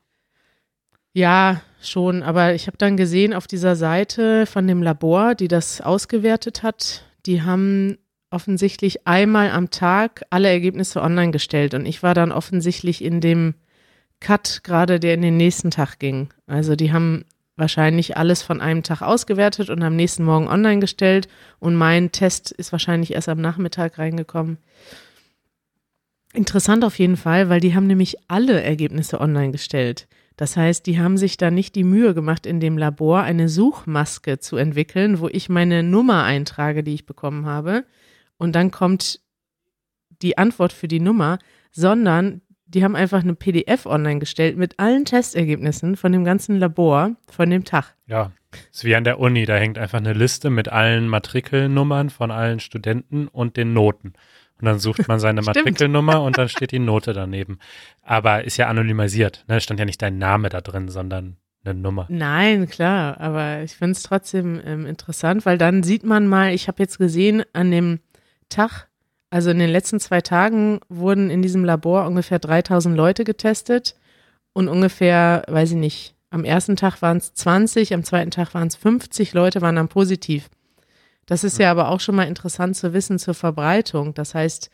Ja, 1.12 1.60
schon, 1.82 2.22
aber 2.22 2.54
ich 2.54 2.66
habe 2.66 2.76
dann 2.76 2.96
gesehen 2.96 3.34
auf 3.34 3.46
dieser 3.46 3.74
Seite 3.74 4.46
von 4.46 4.66
dem 4.66 4.82
Labor, 4.82 5.34
die 5.34 5.48
das 5.48 5.80
ausgewertet 5.80 6.62
hat, 6.62 7.04
die 7.26 7.42
haben 7.42 7.98
offensichtlich 8.30 9.06
einmal 9.08 9.50
am 9.50 9.70
Tag 9.70 10.22
alle 10.30 10.48
Ergebnisse 10.48 11.02
online 11.02 11.32
gestellt 11.32 11.74
und 11.74 11.84
ich 11.84 12.02
war 12.02 12.14
dann 12.14 12.30
offensichtlich 12.30 13.02
in 13.02 13.20
dem 13.20 13.54
Cut 14.20 14.60
gerade, 14.62 15.00
der 15.00 15.14
in 15.14 15.22
den 15.22 15.36
nächsten 15.36 15.70
Tag 15.70 15.98
ging. 15.98 16.28
Also 16.46 16.76
die 16.76 16.92
haben 16.92 17.24
wahrscheinlich 17.56 18.16
alles 18.16 18.42
von 18.42 18.60
einem 18.60 18.84
Tag 18.84 19.02
ausgewertet 19.02 19.68
und 19.68 19.82
am 19.82 19.96
nächsten 19.96 20.24
Morgen 20.24 20.46
online 20.46 20.78
gestellt 20.78 21.26
und 21.58 21.74
mein 21.74 22.12
Test 22.12 22.52
ist 22.52 22.70
wahrscheinlich 22.70 23.14
erst 23.14 23.28
am 23.28 23.40
Nachmittag 23.40 23.98
reingekommen. 23.98 24.58
Interessant 26.32 26.84
auf 26.84 26.98
jeden 27.00 27.16
Fall, 27.16 27.48
weil 27.48 27.60
die 27.60 27.74
haben 27.74 27.88
nämlich 27.88 28.16
alle 28.28 28.62
Ergebnisse 28.62 29.20
online 29.20 29.50
gestellt. 29.50 30.06
Das 30.40 30.56
heißt, 30.56 30.86
die 30.86 30.98
haben 30.98 31.18
sich 31.18 31.36
da 31.36 31.50
nicht 31.50 31.74
die 31.74 31.84
Mühe 31.84 32.14
gemacht, 32.14 32.46
in 32.46 32.60
dem 32.60 32.78
Labor 32.78 33.20
eine 33.20 33.50
Suchmaske 33.50 34.38
zu 34.38 34.56
entwickeln, 34.56 35.20
wo 35.20 35.28
ich 35.28 35.50
meine 35.50 35.82
Nummer 35.82 36.24
eintrage, 36.24 36.82
die 36.82 36.94
ich 36.94 37.04
bekommen 37.04 37.44
habe. 37.44 37.84
Und 38.38 38.54
dann 38.54 38.70
kommt 38.70 39.20
die 40.22 40.38
Antwort 40.38 40.72
für 40.72 40.88
die 40.88 40.98
Nummer, 40.98 41.38
sondern 41.72 42.40
die 42.64 42.82
haben 42.82 42.96
einfach 42.96 43.22
eine 43.22 43.34
PDF 43.34 43.84
online 43.84 44.18
gestellt 44.18 44.56
mit 44.56 44.78
allen 44.78 45.04
Testergebnissen 45.04 45.94
von 45.96 46.10
dem 46.10 46.24
ganzen 46.24 46.58
Labor 46.58 47.16
von 47.30 47.50
dem 47.50 47.66
Tag. 47.66 47.94
Ja, 48.06 48.32
ist 48.72 48.86
wie 48.86 48.96
an 48.96 49.04
der 49.04 49.20
Uni, 49.20 49.44
da 49.44 49.56
hängt 49.58 49.76
einfach 49.76 49.98
eine 49.98 50.14
Liste 50.14 50.48
mit 50.48 50.70
allen 50.70 51.06
Matrikelnummern 51.06 52.08
von 52.08 52.30
allen 52.30 52.60
Studenten 52.60 53.28
und 53.28 53.58
den 53.58 53.74
Noten. 53.74 54.14
Und 54.60 54.66
dann 54.66 54.78
sucht 54.78 55.08
man 55.08 55.18
seine 55.18 55.42
Matrikelnummer 55.42 56.22
und 56.22 56.38
dann 56.38 56.48
steht 56.48 56.72
die 56.72 56.78
Note 56.78 57.12
daneben. 57.12 57.58
Aber 58.02 58.44
ist 58.44 58.56
ja 58.56 58.68
anonymisiert, 58.68 59.44
ne? 59.48 59.60
Stand 59.60 59.80
ja 59.80 59.86
nicht 59.86 60.02
dein 60.02 60.18
Name 60.18 60.48
da 60.48 60.60
drin, 60.60 60.88
sondern 60.88 61.36
eine 61.64 61.78
Nummer. 61.78 62.06
Nein, 62.08 62.68
klar, 62.68 63.20
aber 63.20 63.62
ich 63.62 63.76
finde 63.76 63.92
es 63.92 64.02
trotzdem 64.02 64.60
ähm, 64.64 64.86
interessant, 64.86 65.44
weil 65.44 65.58
dann 65.58 65.82
sieht 65.82 66.04
man 66.04 66.26
mal, 66.26 66.54
ich 66.54 66.68
habe 66.68 66.82
jetzt 66.82 66.98
gesehen, 66.98 67.42
an 67.52 67.70
dem 67.70 68.00
Tag, 68.48 68.88
also 69.30 69.50
in 69.50 69.58
den 69.58 69.70
letzten 69.70 70.00
zwei 70.00 70.20
Tagen 70.20 70.80
wurden 70.88 71.30
in 71.30 71.42
diesem 71.42 71.64
Labor 71.64 72.06
ungefähr 72.06 72.38
3000 72.38 72.96
Leute 72.96 73.24
getestet 73.24 73.94
und 74.52 74.68
ungefähr, 74.68 75.44
weiß 75.48 75.72
ich 75.72 75.76
nicht, 75.76 76.14
am 76.30 76.44
ersten 76.44 76.76
Tag 76.76 77.02
waren 77.02 77.18
es 77.18 77.34
20, 77.34 77.92
am 77.92 78.04
zweiten 78.04 78.30
Tag 78.30 78.54
waren 78.54 78.68
es 78.68 78.76
50 78.76 79.32
Leute, 79.34 79.60
waren 79.60 79.76
dann 79.76 79.88
positiv. 79.88 80.48
Das 81.30 81.44
ist 81.44 81.60
ja 81.60 81.70
aber 81.70 81.90
auch 81.90 82.00
schon 82.00 82.16
mal 82.16 82.24
interessant 82.24 82.74
zu 82.74 82.92
wissen 82.92 83.20
zur 83.20 83.34
Verbreitung. 83.34 84.14
Das 84.14 84.34
heißt, 84.34 84.68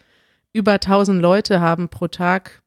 über 0.54 0.72
1000 0.72 1.20
Leute 1.20 1.60
haben 1.60 1.90
pro 1.90 2.08
Tag, 2.08 2.62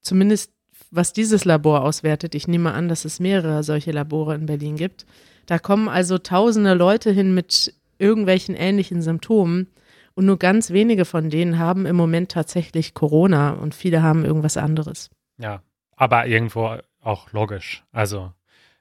zumindest 0.00 0.50
was 0.90 1.12
dieses 1.12 1.44
Labor 1.44 1.82
auswertet, 1.82 2.34
ich 2.34 2.48
nehme 2.48 2.72
an, 2.72 2.88
dass 2.88 3.04
es 3.04 3.20
mehrere 3.20 3.62
solche 3.62 3.92
Labore 3.92 4.34
in 4.34 4.46
Berlin 4.46 4.76
gibt. 4.76 5.04
Da 5.44 5.58
kommen 5.58 5.90
also 5.90 6.16
tausende 6.16 6.72
Leute 6.72 7.10
hin 7.10 7.34
mit 7.34 7.74
irgendwelchen 7.98 8.54
ähnlichen 8.54 9.02
Symptomen 9.02 9.66
und 10.14 10.24
nur 10.24 10.38
ganz 10.38 10.70
wenige 10.70 11.04
von 11.04 11.28
denen 11.28 11.58
haben 11.58 11.84
im 11.84 11.96
Moment 11.96 12.32
tatsächlich 12.32 12.94
Corona 12.94 13.50
und 13.50 13.74
viele 13.74 14.02
haben 14.02 14.24
irgendwas 14.24 14.56
anderes. 14.56 15.10
Ja, 15.36 15.62
aber 15.96 16.26
irgendwo 16.28 16.78
auch 17.02 17.30
logisch. 17.32 17.84
Also 17.92 18.32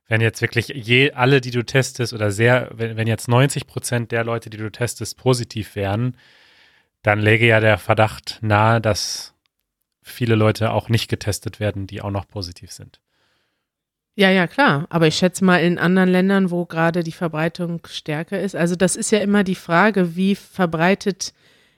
wenn 0.07 0.22
jetzt 0.22 0.41
wirklich 0.41 0.67
je 0.67 1.12
alle, 1.12 1.41
die 1.41 1.51
du 1.51 1.63
testest 1.63 2.13
oder 2.13 2.31
sehr, 2.31 2.69
wenn, 2.74 2.98
wenn 2.98 3.07
jetzt 3.07 3.27
90 3.27 3.67
Prozent 3.67 4.12
der 4.12 4.24
Leute, 4.24 4.50
die 4.50 4.57
du 4.57 4.72
testest, 4.72 5.17
positiv 5.17 5.75
wären, 5.75 6.17
dann 7.01 7.19
läge 7.19 7.48
ja 7.48 7.60
der 7.60 7.77
Verdacht 7.77 8.39
nahe, 8.41 8.81
dass 8.81 9.33
viele 10.01 10.36
Leute 10.36 10.72
auch 10.72 10.89
nicht 10.89 11.10
getestet 11.10 11.60
werden, 11.60 11.88
die 11.88 12.01
auch 12.01 12.12
noch 12.12 12.27
positiv 12.27 12.72
sind. 12.72 13.00
Ja, 14.15 14.29
ja, 14.29 14.45
klar. 14.45 14.86
Aber 14.89 15.07
ich 15.07 15.15
schätze 15.15 15.43
mal 15.43 15.57
in 15.57 15.79
anderen 15.79 16.10
Ländern, 16.10 16.51
wo 16.51 16.65
gerade 16.65 17.03
die 17.03 17.12
Verbreitung 17.12 17.81
stärker 17.88 18.39
ist. 18.39 18.55
Also 18.55 18.75
das 18.75 18.95
ist 18.95 19.12
ja 19.12 19.19
immer 19.19 19.43
die 19.43 19.55
Frage, 19.55 20.15
wie 20.15 20.36
verbreitet 20.36 21.33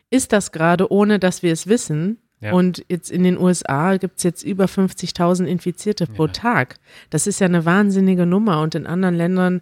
ist 0.10 0.34
das 0.34 0.52
gerade, 0.52 0.92
ohne 0.92 1.18
dass 1.20 1.44
wir 1.44 1.54
es 1.54 1.68
wissen. 1.68 2.20
Ja. 2.42 2.54
Und 2.54 2.86
jetzt 2.90 3.12
in 3.12 3.24
den 3.24 3.38
USA 3.38 3.98
gibt 3.98 4.18
es 4.18 4.24
jetzt 4.24 4.44
über 4.44 4.66
50.000 4.66 5.46
Infizierte 5.46 6.06
pro 6.06 6.28
ja. 6.28 6.32
Tag. 6.32 6.78
Das 7.10 7.28
ist 7.28 7.40
ja 7.40 7.46
eine 7.46 7.66
wahnsinnige 7.66 8.26
Nummer. 8.26 8.62
Und 8.62 8.76
in 8.76 8.86
anderen 8.86 9.16
Ländern 9.16 9.62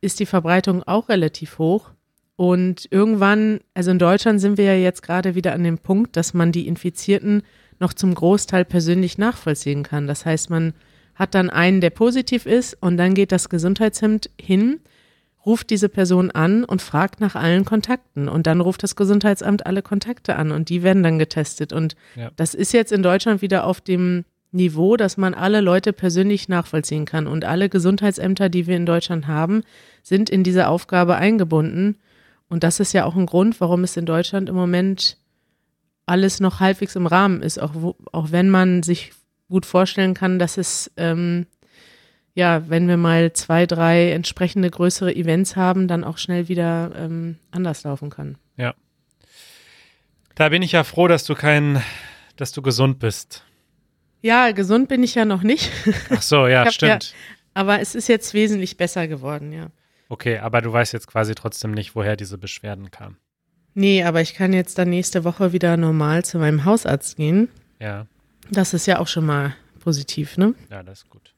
ist 0.00 0.20
die 0.20 0.26
Verbreitung 0.26 0.82
auch 0.82 1.08
relativ 1.08 1.58
hoch. 1.58 1.90
Und 2.36 2.88
irgendwann, 2.90 3.60
also 3.74 3.90
in 3.90 3.98
Deutschland 3.98 4.40
sind 4.40 4.58
wir 4.58 4.64
ja 4.64 4.74
jetzt 4.74 5.02
gerade 5.02 5.34
wieder 5.34 5.52
an 5.52 5.64
dem 5.64 5.78
Punkt, 5.78 6.16
dass 6.16 6.34
man 6.34 6.52
die 6.52 6.66
Infizierten 6.66 7.42
noch 7.78 7.92
zum 7.92 8.14
Großteil 8.14 8.64
persönlich 8.64 9.18
nachvollziehen 9.18 9.82
kann. 9.82 10.06
Das 10.06 10.26
heißt, 10.26 10.50
man 10.50 10.74
hat 11.14 11.34
dann 11.34 11.50
einen, 11.50 11.80
der 11.80 11.90
positiv 11.90 12.46
ist 12.46 12.76
und 12.80 12.96
dann 12.96 13.14
geht 13.14 13.32
das 13.32 13.48
Gesundheitsamt 13.48 14.30
hin 14.40 14.80
ruft 15.44 15.70
diese 15.70 15.88
Person 15.88 16.30
an 16.30 16.64
und 16.64 16.82
fragt 16.82 17.20
nach 17.20 17.34
allen 17.34 17.64
Kontakten. 17.64 18.28
Und 18.28 18.46
dann 18.46 18.60
ruft 18.60 18.82
das 18.82 18.96
Gesundheitsamt 18.96 19.66
alle 19.66 19.82
Kontakte 19.82 20.36
an 20.36 20.52
und 20.52 20.68
die 20.68 20.82
werden 20.82 21.02
dann 21.02 21.18
getestet. 21.18 21.72
Und 21.72 21.96
ja. 22.14 22.30
das 22.36 22.54
ist 22.54 22.72
jetzt 22.72 22.92
in 22.92 23.02
Deutschland 23.02 23.42
wieder 23.42 23.66
auf 23.66 23.80
dem 23.80 24.24
Niveau, 24.52 24.96
dass 24.96 25.16
man 25.16 25.34
alle 25.34 25.60
Leute 25.60 25.92
persönlich 25.92 26.48
nachvollziehen 26.48 27.06
kann. 27.06 27.26
Und 27.26 27.44
alle 27.44 27.68
Gesundheitsämter, 27.68 28.48
die 28.48 28.66
wir 28.66 28.76
in 28.76 28.86
Deutschland 28.86 29.26
haben, 29.26 29.62
sind 30.02 30.30
in 30.30 30.44
diese 30.44 30.68
Aufgabe 30.68 31.16
eingebunden. 31.16 31.98
Und 32.48 32.62
das 32.62 32.78
ist 32.78 32.92
ja 32.92 33.04
auch 33.06 33.16
ein 33.16 33.26
Grund, 33.26 33.60
warum 33.60 33.82
es 33.82 33.96
in 33.96 34.06
Deutschland 34.06 34.48
im 34.48 34.54
Moment 34.54 35.16
alles 36.06 36.40
noch 36.40 36.60
halbwegs 36.60 36.96
im 36.96 37.06
Rahmen 37.06 37.42
ist, 37.42 37.58
auch, 37.60 37.72
wo, 37.74 37.96
auch 38.12 38.30
wenn 38.30 38.50
man 38.50 38.82
sich 38.82 39.12
gut 39.48 39.64
vorstellen 39.66 40.14
kann, 40.14 40.38
dass 40.38 40.58
es 40.58 40.90
ähm, 40.96 41.46
ja, 42.34 42.68
wenn 42.68 42.88
wir 42.88 42.96
mal 42.96 43.32
zwei, 43.32 43.66
drei 43.66 44.10
entsprechende 44.12 44.70
größere 44.70 45.14
Events 45.14 45.56
haben, 45.56 45.88
dann 45.88 46.04
auch 46.04 46.18
schnell 46.18 46.48
wieder 46.48 46.92
ähm, 46.96 47.36
anders 47.50 47.84
laufen 47.84 48.10
kann. 48.10 48.36
Ja. 48.56 48.74
Da 50.34 50.48
bin 50.48 50.62
ich 50.62 50.72
ja 50.72 50.84
froh, 50.84 51.08
dass 51.08 51.24
du 51.24 51.34
kein, 51.34 51.82
dass 52.36 52.52
du 52.52 52.62
gesund 52.62 52.98
bist. 52.98 53.44
Ja, 54.22 54.52
gesund 54.52 54.88
bin 54.88 55.02
ich 55.02 55.14
ja 55.14 55.24
noch 55.24 55.42
nicht. 55.42 55.70
Ach 56.10 56.22
so, 56.22 56.46
ja, 56.46 56.70
stimmt. 56.70 57.10
Ja, 57.10 57.16
aber 57.54 57.80
es 57.80 57.94
ist 57.94 58.08
jetzt 58.08 58.32
wesentlich 58.32 58.76
besser 58.76 59.08
geworden, 59.08 59.52
ja. 59.52 59.70
Okay, 60.08 60.38
aber 60.38 60.60
du 60.60 60.72
weißt 60.72 60.92
jetzt 60.92 61.06
quasi 61.06 61.34
trotzdem 61.34 61.72
nicht, 61.72 61.94
woher 61.94 62.16
diese 62.16 62.38
Beschwerden 62.38 62.90
kamen. 62.90 63.16
Nee, 63.74 64.04
aber 64.04 64.20
ich 64.20 64.34
kann 64.34 64.52
jetzt 64.52 64.78
dann 64.78 64.90
nächste 64.90 65.24
Woche 65.24 65.52
wieder 65.52 65.76
normal 65.76 66.24
zu 66.24 66.38
meinem 66.38 66.64
Hausarzt 66.64 67.16
gehen. 67.16 67.48
Ja. 67.80 68.06
Das 68.50 68.74
ist 68.74 68.86
ja 68.86 68.98
auch 68.98 69.08
schon 69.08 69.24
mal 69.24 69.54
positiv, 69.80 70.36
ne? 70.36 70.54
Ja, 70.70 70.82
das 70.82 71.00
ist 71.00 71.10
gut. 71.10 71.31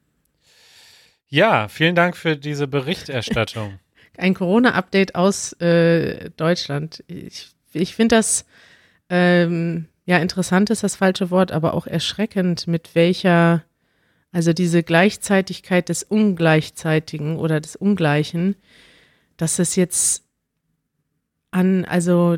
Ja, 1.34 1.66
vielen 1.66 1.96
Dank 1.96 2.16
für 2.16 2.36
diese 2.36 2.68
Berichterstattung. 2.68 3.80
Ein 4.16 4.34
Corona-Update 4.34 5.16
aus 5.16 5.52
äh, 5.54 6.30
Deutschland. 6.36 7.02
Ich, 7.08 7.48
ich 7.72 7.96
finde 7.96 8.14
das, 8.14 8.46
ähm, 9.08 9.88
ja, 10.06 10.18
interessant 10.18 10.70
ist 10.70 10.84
das 10.84 10.94
falsche 10.94 11.32
Wort, 11.32 11.50
aber 11.50 11.74
auch 11.74 11.88
erschreckend, 11.88 12.68
mit 12.68 12.94
welcher, 12.94 13.64
also 14.30 14.52
diese 14.52 14.84
Gleichzeitigkeit 14.84 15.88
des 15.88 16.04
Ungleichzeitigen 16.04 17.36
oder 17.36 17.60
des 17.60 17.74
Ungleichen, 17.74 18.54
dass 19.36 19.58
es 19.58 19.74
jetzt 19.74 20.22
an, 21.50 21.84
also 21.84 22.36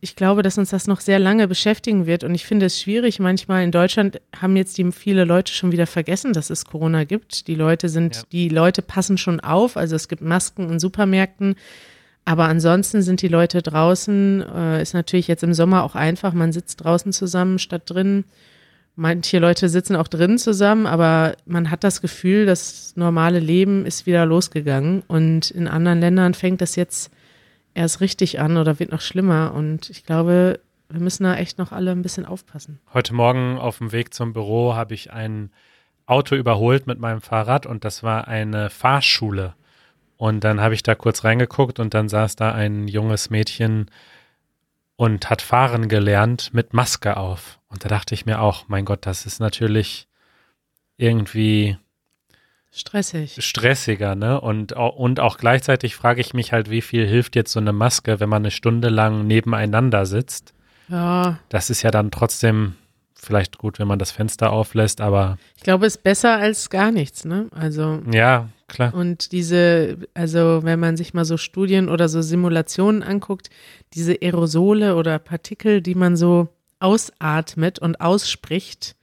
ich 0.00 0.16
glaube, 0.16 0.42
dass 0.42 0.58
uns 0.58 0.70
das 0.70 0.86
noch 0.86 1.00
sehr 1.00 1.18
lange 1.18 1.48
beschäftigen 1.48 2.06
wird. 2.06 2.24
Und 2.24 2.34
ich 2.34 2.44
finde 2.44 2.66
es 2.66 2.80
schwierig. 2.80 3.18
Manchmal 3.18 3.64
in 3.64 3.72
Deutschland 3.72 4.20
haben 4.40 4.56
jetzt 4.56 4.78
die 4.78 4.90
viele 4.92 5.24
Leute 5.24 5.52
schon 5.52 5.72
wieder 5.72 5.86
vergessen, 5.86 6.32
dass 6.32 6.50
es 6.50 6.64
Corona 6.64 7.04
gibt. 7.04 7.46
Die 7.48 7.54
Leute 7.54 7.88
sind, 7.88 8.16
ja. 8.16 8.22
die 8.32 8.48
Leute 8.48 8.82
passen 8.82 9.18
schon 9.18 9.40
auf. 9.40 9.76
Also 9.76 9.96
es 9.96 10.08
gibt 10.08 10.22
Masken 10.22 10.70
in 10.70 10.78
Supermärkten. 10.78 11.56
Aber 12.24 12.44
ansonsten 12.44 13.02
sind 13.02 13.22
die 13.22 13.28
Leute 13.28 13.62
draußen. 13.62 14.44
Äh, 14.54 14.82
ist 14.82 14.94
natürlich 14.94 15.28
jetzt 15.28 15.44
im 15.44 15.54
Sommer 15.54 15.84
auch 15.84 15.94
einfach. 15.94 16.32
Man 16.32 16.52
sitzt 16.52 16.84
draußen 16.84 17.12
zusammen 17.12 17.58
statt 17.58 17.82
drin. 17.86 18.24
Manche 18.96 19.38
Leute 19.38 19.68
sitzen 19.68 19.94
auch 19.94 20.08
drin 20.08 20.38
zusammen, 20.38 20.86
aber 20.86 21.36
man 21.44 21.70
hat 21.70 21.84
das 21.84 22.00
Gefühl, 22.00 22.46
das 22.46 22.94
normale 22.96 23.40
Leben 23.40 23.84
ist 23.84 24.06
wieder 24.06 24.24
losgegangen. 24.24 25.02
Und 25.06 25.50
in 25.50 25.68
anderen 25.68 26.00
Ländern 26.00 26.32
fängt 26.32 26.62
das 26.62 26.76
jetzt 26.76 27.10
erst 27.76 28.00
richtig 28.00 28.40
an 28.40 28.56
oder 28.56 28.78
wird 28.78 28.90
noch 28.90 29.00
schlimmer. 29.00 29.52
Und 29.54 29.90
ich 29.90 30.04
glaube, 30.04 30.60
wir 30.88 31.00
müssen 31.00 31.24
da 31.24 31.36
echt 31.36 31.58
noch 31.58 31.72
alle 31.72 31.92
ein 31.92 32.02
bisschen 32.02 32.26
aufpassen. 32.26 32.80
Heute 32.92 33.14
Morgen 33.14 33.58
auf 33.58 33.78
dem 33.78 33.92
Weg 33.92 34.14
zum 34.14 34.32
Büro 34.32 34.74
habe 34.74 34.94
ich 34.94 35.12
ein 35.12 35.50
Auto 36.06 36.34
überholt 36.34 36.86
mit 36.86 36.98
meinem 36.98 37.20
Fahrrad 37.20 37.66
und 37.66 37.84
das 37.84 38.02
war 38.02 38.28
eine 38.28 38.70
Fahrschule. 38.70 39.54
Und 40.16 40.44
dann 40.44 40.60
habe 40.60 40.74
ich 40.74 40.82
da 40.82 40.94
kurz 40.94 41.24
reingeguckt 41.24 41.78
und 41.78 41.92
dann 41.92 42.08
saß 42.08 42.36
da 42.36 42.52
ein 42.52 42.88
junges 42.88 43.28
Mädchen 43.28 43.90
und 44.96 45.28
hat 45.28 45.42
fahren 45.42 45.88
gelernt 45.88 46.54
mit 46.54 46.72
Maske 46.72 47.16
auf. 47.16 47.58
Und 47.68 47.84
da 47.84 47.88
dachte 47.88 48.14
ich 48.14 48.24
mir 48.24 48.40
auch, 48.40 48.68
mein 48.68 48.86
Gott, 48.86 49.04
das 49.04 49.26
ist 49.26 49.40
natürlich 49.40 50.08
irgendwie 50.96 51.76
Stressig. 52.76 53.42
Stressiger, 53.42 54.14
ne? 54.14 54.38
Und, 54.38 54.74
und 54.74 55.18
auch 55.18 55.38
gleichzeitig 55.38 55.96
frage 55.96 56.20
ich 56.20 56.34
mich 56.34 56.52
halt, 56.52 56.68
wie 56.68 56.82
viel 56.82 57.06
hilft 57.06 57.34
jetzt 57.34 57.52
so 57.52 57.58
eine 57.58 57.72
Maske, 57.72 58.20
wenn 58.20 58.28
man 58.28 58.42
eine 58.42 58.50
Stunde 58.50 58.90
lang 58.90 59.26
nebeneinander 59.26 60.04
sitzt? 60.04 60.52
Ja. 60.88 61.38
Das 61.48 61.70
ist 61.70 61.80
ja 61.80 61.90
dann 61.90 62.10
trotzdem 62.10 62.74
vielleicht 63.14 63.56
gut, 63.56 63.78
wenn 63.78 63.88
man 63.88 63.98
das 63.98 64.10
Fenster 64.10 64.52
auflässt, 64.52 65.00
aber. 65.00 65.38
Ich 65.56 65.62
glaube, 65.62 65.86
es 65.86 65.96
ist 65.96 66.02
besser 66.02 66.36
als 66.36 66.68
gar 66.68 66.92
nichts, 66.92 67.24
ne? 67.24 67.48
Also. 67.50 68.02
Ja, 68.12 68.50
klar. 68.68 68.92
Und 68.92 69.32
diese, 69.32 69.96
also 70.12 70.60
wenn 70.62 70.78
man 70.78 70.98
sich 70.98 71.14
mal 71.14 71.24
so 71.24 71.38
Studien 71.38 71.88
oder 71.88 72.10
so 72.10 72.20
Simulationen 72.20 73.02
anguckt, 73.02 73.48
diese 73.94 74.18
Aerosole 74.20 74.96
oder 74.96 75.18
Partikel, 75.18 75.80
die 75.80 75.94
man 75.94 76.14
so 76.14 76.48
ausatmet 76.78 77.78
und 77.78 78.02
ausspricht, 78.02 78.96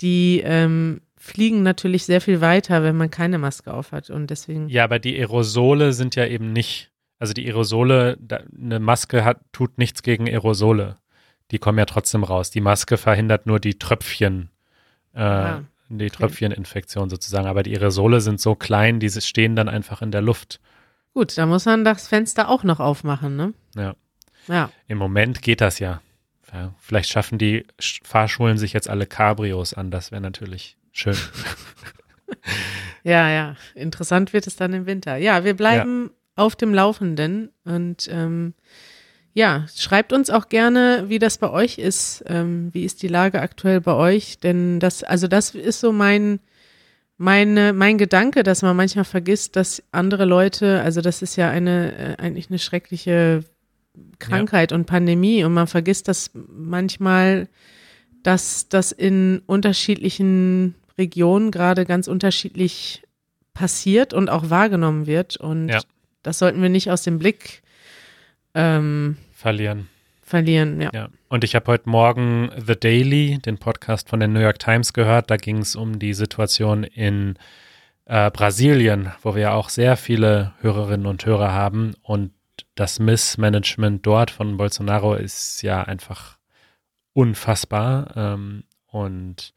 die 0.00 0.40
ähm, 0.42 1.02
fliegen 1.26 1.62
natürlich 1.62 2.04
sehr 2.04 2.20
viel 2.20 2.40
weiter, 2.40 2.82
wenn 2.82 2.96
man 2.96 3.10
keine 3.10 3.38
Maske 3.38 3.74
aufhat 3.74 4.10
und 4.10 4.30
deswegen. 4.30 4.68
Ja, 4.68 4.84
aber 4.84 4.98
die 4.98 5.16
Aerosole 5.16 5.92
sind 5.92 6.16
ja 6.16 6.26
eben 6.26 6.52
nicht, 6.52 6.90
also 7.18 7.32
die 7.32 7.46
Aerosole, 7.46 8.18
eine 8.58 8.80
Maske 8.80 9.24
hat, 9.24 9.40
tut 9.52 9.78
nichts 9.78 10.02
gegen 10.02 10.28
Aerosole. 10.28 10.96
Die 11.50 11.58
kommen 11.58 11.78
ja 11.78 11.84
trotzdem 11.84 12.24
raus. 12.24 12.50
Die 12.50 12.60
Maske 12.60 12.96
verhindert 12.96 13.46
nur 13.46 13.60
die 13.60 13.78
Tröpfchen, 13.78 14.50
äh, 15.14 15.20
ah, 15.20 15.62
die 15.88 16.10
Tröpfcheninfektion 16.10 17.10
sozusagen. 17.10 17.46
Aber 17.46 17.62
die 17.62 17.76
Aerosole 17.76 18.20
sind 18.20 18.40
so 18.40 18.54
klein, 18.54 18.98
die 18.98 19.10
stehen 19.10 19.54
dann 19.54 19.68
einfach 19.68 20.02
in 20.02 20.10
der 20.10 20.22
Luft. 20.22 20.60
Gut, 21.14 21.36
da 21.38 21.46
muss 21.46 21.64
man 21.64 21.84
das 21.84 22.08
Fenster 22.08 22.48
auch 22.48 22.62
noch 22.62 22.80
aufmachen, 22.80 23.36
ne? 23.36 23.54
Ja. 23.74 23.94
Ja. 24.48 24.70
Im 24.86 24.98
Moment 24.98 25.42
geht 25.42 25.60
das 25.60 25.78
ja. 25.78 26.00
ja, 26.52 26.74
vielleicht 26.78 27.10
schaffen 27.10 27.38
die 27.38 27.66
Fahrschulen 27.78 28.58
sich 28.58 28.72
jetzt 28.72 28.88
alle 28.88 29.06
Cabrios 29.06 29.74
an. 29.74 29.90
Das 29.90 30.12
wäre 30.12 30.20
natürlich 30.20 30.76
schön. 30.98 31.16
ja, 33.04 33.30
ja. 33.30 33.56
Interessant 33.74 34.32
wird 34.32 34.46
es 34.46 34.56
dann 34.56 34.72
im 34.72 34.86
Winter. 34.86 35.16
Ja, 35.16 35.44
wir 35.44 35.54
bleiben 35.54 36.04
ja. 36.04 36.44
auf 36.44 36.56
dem 36.56 36.74
Laufenden 36.74 37.50
und 37.64 38.08
ähm, 38.10 38.54
ja, 39.36 39.66
schreibt 39.76 40.14
uns 40.14 40.30
auch 40.30 40.48
gerne, 40.48 41.04
wie 41.08 41.18
das 41.18 41.36
bei 41.36 41.50
euch 41.50 41.76
ist. 41.76 42.24
Ähm, 42.26 42.70
wie 42.72 42.84
ist 42.84 43.02
die 43.02 43.08
Lage 43.08 43.42
aktuell 43.42 43.82
bei 43.82 43.92
euch? 43.92 44.38
Denn 44.38 44.80
das, 44.80 45.02
also 45.04 45.28
das 45.28 45.54
ist 45.54 45.80
so 45.80 45.92
mein, 45.92 46.40
meine, 47.18 47.74
mein 47.74 47.98
Gedanke, 47.98 48.42
dass 48.42 48.62
man 48.62 48.74
manchmal 48.74 49.04
vergisst, 49.04 49.56
dass 49.56 49.82
andere 49.92 50.24
Leute, 50.24 50.80
also 50.80 51.02
das 51.02 51.20
ist 51.20 51.36
ja 51.36 51.50
eine, 51.50 52.16
äh, 52.16 52.16
eigentlich 52.16 52.48
eine 52.48 52.58
schreckliche 52.58 53.44
Krankheit 54.18 54.70
ja. 54.70 54.76
und 54.78 54.86
Pandemie 54.86 55.44
und 55.44 55.52
man 55.52 55.66
vergisst 55.66 56.08
das 56.08 56.30
manchmal, 56.34 57.48
dass 58.22 58.70
das 58.70 58.90
in 58.90 59.42
unterschiedlichen 59.46 60.74
Regionen 60.98 61.50
gerade 61.50 61.84
ganz 61.84 62.08
unterschiedlich 62.08 63.02
passiert 63.54 64.12
und 64.12 64.28
auch 64.28 64.50
wahrgenommen 64.50 65.06
wird 65.06 65.36
und 65.36 65.68
ja. 65.68 65.80
das 66.22 66.38
sollten 66.38 66.60
wir 66.62 66.68
nicht 66.68 66.90
aus 66.90 67.02
dem 67.02 67.18
Blick 67.18 67.62
ähm, 68.54 69.16
verlieren. 69.32 69.88
Verlieren, 70.22 70.80
ja. 70.80 70.90
ja. 70.92 71.08
Und 71.28 71.44
ich 71.44 71.54
habe 71.54 71.70
heute 71.70 71.88
Morgen 71.88 72.50
The 72.56 72.74
Daily, 72.74 73.38
den 73.38 73.58
Podcast 73.58 74.08
von 74.08 74.18
der 74.18 74.28
New 74.28 74.40
York 74.40 74.58
Times, 74.58 74.92
gehört. 74.92 75.30
Da 75.30 75.36
ging 75.36 75.58
es 75.58 75.76
um 75.76 76.00
die 76.00 76.14
Situation 76.14 76.82
in 76.82 77.38
äh, 78.06 78.30
Brasilien, 78.32 79.12
wo 79.22 79.36
wir 79.36 79.42
ja 79.42 79.52
auch 79.52 79.68
sehr 79.68 79.96
viele 79.96 80.52
Hörerinnen 80.62 81.06
und 81.06 81.24
Hörer 81.24 81.52
haben. 81.52 81.94
Und 82.02 82.32
das 82.74 82.98
Missmanagement 82.98 84.04
dort 84.04 84.32
von 84.32 84.56
Bolsonaro 84.56 85.14
ist 85.14 85.62
ja 85.62 85.82
einfach 85.82 86.38
unfassbar. 87.12 88.12
Ähm, 88.16 88.64
und 88.86 89.54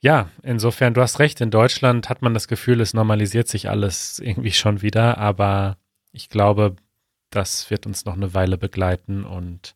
ja, 0.00 0.30
insofern, 0.42 0.94
du 0.94 1.00
hast 1.00 1.18
recht, 1.18 1.40
in 1.40 1.50
Deutschland 1.50 2.08
hat 2.08 2.22
man 2.22 2.34
das 2.34 2.48
Gefühl, 2.48 2.80
es 2.80 2.94
normalisiert 2.94 3.48
sich 3.48 3.68
alles 3.68 4.18
irgendwie 4.18 4.52
schon 4.52 4.82
wieder, 4.82 5.18
aber 5.18 5.78
ich 6.12 6.28
glaube, 6.28 6.76
das 7.30 7.70
wird 7.70 7.86
uns 7.86 8.04
noch 8.04 8.14
eine 8.14 8.34
Weile 8.34 8.58
begleiten 8.58 9.24
und 9.24 9.74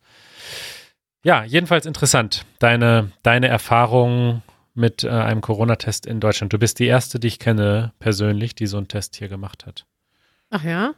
ja, 1.23 1.45
jedenfalls 1.45 1.85
interessant. 1.85 2.47
Deine, 2.59 3.12
deine 3.23 3.49
Erfahrung 3.49 4.43
mit 4.75 5.05
äh, 5.05 5.11
einem 5.11 5.43
Corona-Test 5.43 6.07
in 6.07 6.21
Deutschland. 6.21 6.53
Du 6.53 6.59
bist 6.59 6.79
die 6.79 6.87
erste, 6.87 7.21
die 7.21 7.29
ich 7.29 7.39
kenne 7.39 7.93
persönlich, 7.99 8.55
die 8.55 8.67
so 8.67 8.79
einen 8.79 8.89
Test 8.89 9.17
hier 9.17 9.29
gemacht 9.29 9.67
hat. 9.67 9.85
Ach 10.49 10.65
ja? 10.65 10.95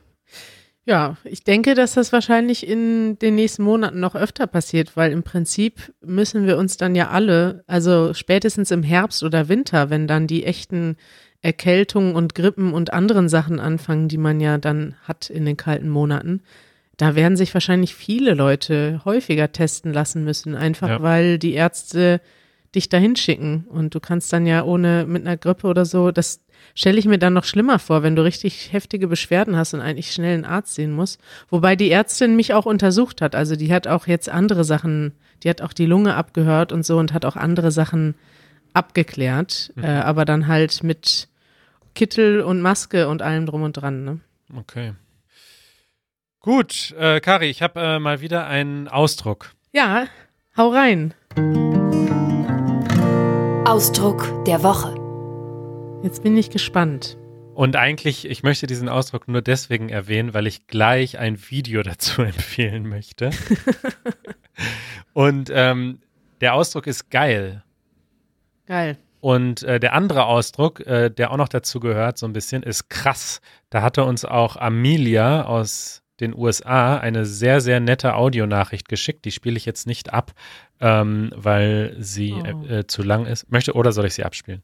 Ja, 0.85 1.17
ich 1.23 1.45
denke, 1.45 1.75
dass 1.75 1.95
das 1.95 2.13
wahrscheinlich 2.13 2.67
in 2.67 3.17
den 3.21 3.37
nächsten 3.37 3.63
Monaten 3.63 4.01
noch 4.01 4.17
öfter 4.17 4.49
passiert, 4.49 4.97
weil 4.97 5.13
im 5.13 5.23
Prinzip 5.23 5.93
müssen 6.01 6.47
wir 6.47 6.59
uns 6.59 6.77
dann 6.77 6.97
ja 6.97 7.11
alle, 7.11 7.63
also 7.69 8.15
spätestens 8.15 8.73
im 8.73 8.83
Herbst 8.83 9.23
oder 9.23 9.49
Winter, 9.49 9.91
wenn 9.91 10.09
dann 10.09 10.27
die 10.27 10.45
echten 10.45 10.97
Erkältungen 11.41 12.17
und 12.17 12.35
Grippen 12.35 12.73
und 12.73 12.93
anderen 12.93 13.29
Sachen 13.29 13.61
anfangen, 13.61 14.09
die 14.09 14.19
man 14.19 14.41
ja 14.41 14.59
dann 14.59 14.97
hat 15.05 15.31
in 15.31 15.45
den 15.45 15.57
kalten 15.57 15.89
Monaten, 15.89 16.41
da 16.97 17.15
werden 17.15 17.37
sich 17.37 17.55
wahrscheinlich 17.55 17.95
viele 17.95 18.35
Leute 18.35 19.03
häufiger 19.05 19.51
testen 19.53 19.93
lassen 19.93 20.25
müssen, 20.25 20.55
einfach 20.55 20.89
ja. 20.89 21.03
weil 21.03 21.39
die 21.39 21.55
Ärzte 21.55 22.21
dich 22.75 22.89
dahin 22.89 23.17
schicken 23.17 23.67
und 23.69 23.95
du 23.95 24.01
kannst 24.01 24.33
dann 24.33 24.47
ja 24.47 24.65
ohne 24.65 25.05
mit 25.07 25.27
einer 25.27 25.37
Grippe 25.37 25.67
oder 25.67 25.85
so, 25.85 26.11
das 26.11 26.42
stelle 26.75 26.99
ich 26.99 27.07
mir 27.07 27.19
dann 27.19 27.33
noch 27.33 27.45
schlimmer 27.45 27.79
vor, 27.79 28.03
wenn 28.03 28.17
du 28.17 28.25
richtig 28.25 28.73
heftige 28.73 29.09
Beschwerden 29.09 29.57
hast 29.57 29.75
und 29.75 29.81
eigentlich 29.81 30.13
schnell 30.13 30.35
einen 30.35 30.45
Arzt 30.45 30.75
sehen 30.75 30.93
musst. 30.93 31.21
Wobei 31.51 31.77
die 31.77 31.91
Ärztin 31.91 32.37
mich 32.37 32.55
auch 32.55 32.67
untersucht 32.67 33.21
hat. 33.21 33.35
Also 33.35 33.57
die 33.57 33.73
hat 33.73 33.87
auch 33.87 34.07
jetzt 34.07 34.29
andere 34.29 34.65
Sachen, 34.65 35.13
die 35.43 35.51
hat 35.51 35.63
auch 35.63 35.73
die 35.73 35.87
Lunge 35.87 36.15
abgehört 36.15 36.73
und 36.73 36.85
so 36.85 36.99
und 36.99 37.13
hat 37.13 37.25
auch 37.25 37.37
andere 37.37 37.71
Sachen 37.71 38.15
abgeklärt, 38.73 39.73
mhm. 39.75 39.85
äh, 39.85 39.89
aber 39.89 40.25
dann 40.25 40.47
halt 40.47 40.83
mit 40.83 41.29
Kittel 41.95 42.41
und 42.41 42.61
Maske 42.61 43.09
und 43.09 43.23
allem 43.23 43.47
drum 43.47 43.63
und 43.63 43.73
dran. 43.75 44.05
Ne? 44.05 44.21
Okay. 44.57 44.95
Gut, 46.41 46.93
äh, 46.99 47.21
Kari, 47.21 47.51
ich 47.51 47.63
habe 47.63 47.81
äh, 47.81 47.99
mal 47.99 48.21
wieder 48.21 48.47
einen 48.47 48.89
Ausdruck. 48.89 49.53
Ja, 49.73 50.07
hau 50.57 50.71
rein. 50.71 51.15
Ausdruck 53.65 54.45
der 54.45 54.63
Woche. 54.63 55.02
Jetzt 56.03 56.25
bin 56.25 56.37
ich 56.37 56.51
gespannt. 56.51 57.17
Und 57.55 57.77
eigentlich, 57.77 58.29
ich 58.29 58.43
möchte 58.43 58.67
diesen 58.67 58.89
Ausdruck 58.89 59.29
nur 59.29 59.41
deswegen 59.41 59.89
erwähnen, 59.89 60.35
weil 60.35 60.49
ich 60.49 60.67
gleich 60.67 61.19
ein 61.19 61.39
Video 61.51 61.83
dazu 61.85 62.23
empfehlen 62.23 62.89
möchte. 62.89 63.31
Und 65.13 65.51
ähm, 65.55 66.01
der 66.41 66.55
Ausdruck 66.55 66.89
ist 66.89 67.11
geil. 67.11 67.63
Geil. 68.67 68.99
Und 69.21 69.63
äh, 69.63 69.79
der 69.79 69.93
andere 69.93 70.27
Ausdruck, 70.27 70.81
äh, 70.81 71.09
der 71.09 71.31
auch 71.31 71.37
noch 71.37 71.49
dazu 71.49 71.79
gehört, 71.79 72.19
so 72.19 72.27
ein 72.27 72.33
bisschen, 72.33 72.65
ist 72.65 72.91
krass. 72.91 73.41
Da 73.71 73.83
hatte 73.83 74.05
uns 74.05 74.25
auch 74.25 74.57
Amelia 74.57 75.45
aus 75.45 76.03
den 76.19 76.35
USA 76.37 76.97
eine 76.97 77.25
sehr, 77.27 77.61
sehr 77.61 77.79
nette 77.79 78.17
Audionachricht 78.17 78.89
geschickt. 78.89 79.25
Die 79.25 79.31
spiele 79.31 79.57
ich 79.57 79.67
jetzt 79.67 79.87
nicht 79.87 80.13
ab, 80.13 80.33
ähm, 80.81 81.31
weil 81.37 81.95
sie 82.01 82.33
oh. 82.33 82.67
äh, 82.67 82.87
zu 82.89 83.05
lang 83.05 83.27
ist. 83.27 83.53
Möchte 83.53 83.75
oder 83.75 83.93
soll 83.93 84.07
ich 84.07 84.15
sie 84.15 84.25
abspielen? 84.25 84.63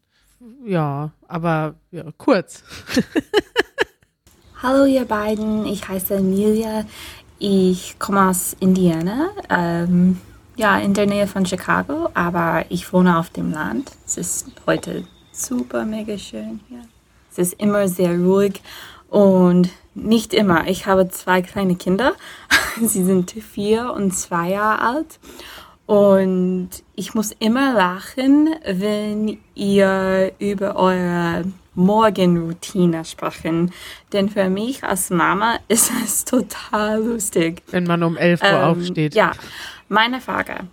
Ja, 0.65 1.11
aber 1.27 1.75
ja, 1.91 2.05
kurz. 2.17 2.63
Hallo 4.63 4.85
ihr 4.87 5.05
beiden, 5.05 5.67
ich 5.67 5.89
heiße 5.89 6.17
Emilia. 6.17 6.85
Ich 7.39 7.99
komme 7.99 8.29
aus 8.29 8.57
Indiana, 8.59 9.29
ähm, 9.49 10.19
ja, 10.57 10.79
in 10.79 10.95
der 10.95 11.07
Nähe 11.07 11.27
von 11.27 11.47
Chicago, 11.47 12.09
aber 12.15 12.65
ich 12.69 12.93
wohne 12.93 13.19
auf 13.19 13.31
dem 13.31 13.53
Land. 13.53 13.93
Es 14.05 14.17
ist 14.17 14.51
heute 14.67 15.05
super 15.33 15.85
mega 15.85 16.19
schön 16.19 16.61
hier. 16.69 16.83
Es 17.31 17.39
ist 17.39 17.61
immer 17.61 17.87
sehr 17.87 18.19
ruhig 18.19 18.61
und 19.09 19.71
nicht 19.95 20.35
immer. 20.35 20.67
Ich 20.67 20.87
habe 20.87 21.09
zwei 21.09 21.43
kleine 21.43 21.77
Kinder. 21.77 22.15
Sie 22.81 23.05
sind 23.05 23.31
vier 23.31 23.93
und 23.93 24.13
zwei 24.13 24.51
Jahre 24.51 24.83
alt. 24.83 25.19
Und 25.89 26.69
ich 26.97 27.15
muss 27.15 27.33
immer 27.39 27.73
lachen, 27.73 28.55
wenn 28.67 29.39
ihr 29.55 30.33
über 30.39 30.77
eure 30.77 31.45
Morgenroutine 31.75 33.07
sprechen. 33.07 33.73
Denn 34.13 34.29
für 34.29 34.51
mich 34.51 34.85
als 34.85 35.09
Mama 35.09 35.59
ist 35.69 35.91
es 36.05 36.27
total 36.27 37.03
lustig. 37.03 37.63
Wenn 37.71 37.85
man 37.85 38.03
um 38.03 38.19
11 38.19 38.43
Uhr 38.43 38.49
ähm, 38.51 38.57
aufsteht. 38.57 39.15
Ja, 39.15 39.33
meine 39.89 40.21
Frage. 40.21 40.67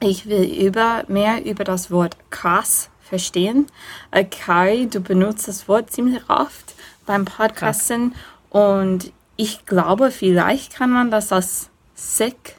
Ich 0.00 0.26
will 0.26 0.44
über, 0.44 1.04
mehr 1.08 1.46
über 1.46 1.64
das 1.64 1.90
Wort 1.90 2.18
krass 2.28 2.90
verstehen. 3.00 3.68
Äh, 4.10 4.24
Kai, 4.24 4.88
du 4.92 5.00
benutzt 5.00 5.48
das 5.48 5.68
Wort 5.68 5.90
ziemlich 5.90 6.20
oft 6.28 6.74
beim 7.06 7.24
Podcasten 7.24 8.12
krass. 8.12 8.20
und 8.50 9.12
ich 9.36 9.64
glaube, 9.64 10.10
vielleicht 10.10 10.74
kann 10.74 10.90
man 10.90 11.10
das 11.10 11.32
als 11.32 11.70
sick 11.94 12.56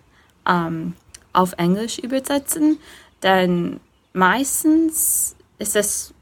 ähm, 0.49 0.93
auf 1.35 1.53
Englisch 1.57 1.99
übersetzen, 1.99 2.79
denn 3.23 3.79
meistens 4.13 5.35
ist 5.57 5.75
es 5.75 6.13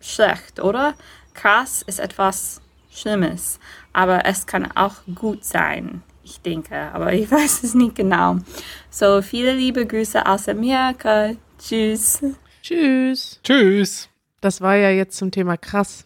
schlecht, 0.00 0.60
oder? 0.60 0.94
Krass 1.34 1.82
ist 1.82 2.00
etwas 2.00 2.60
Schlimmes, 2.90 3.58
aber 3.92 4.24
es 4.24 4.46
kann 4.46 4.70
auch 4.72 4.94
gut 5.14 5.44
sein, 5.44 6.02
ich 6.22 6.40
denke, 6.40 6.76
aber 6.92 7.12
ich 7.12 7.30
weiß 7.30 7.62
es 7.62 7.74
nicht 7.74 7.94
genau. 7.94 8.38
So, 8.90 9.22
viele 9.22 9.54
liebe 9.54 9.86
Grüße 9.86 10.26
aus 10.26 10.48
Amerika. 10.48 11.32
Tschüss. 11.58 12.22
Tschüss. 12.62 13.40
Tschüss. 13.42 14.08
Das 14.40 14.60
war 14.60 14.76
ja 14.76 14.90
jetzt 14.90 15.16
zum 15.16 15.30
Thema 15.30 15.56
krass. 15.56 16.05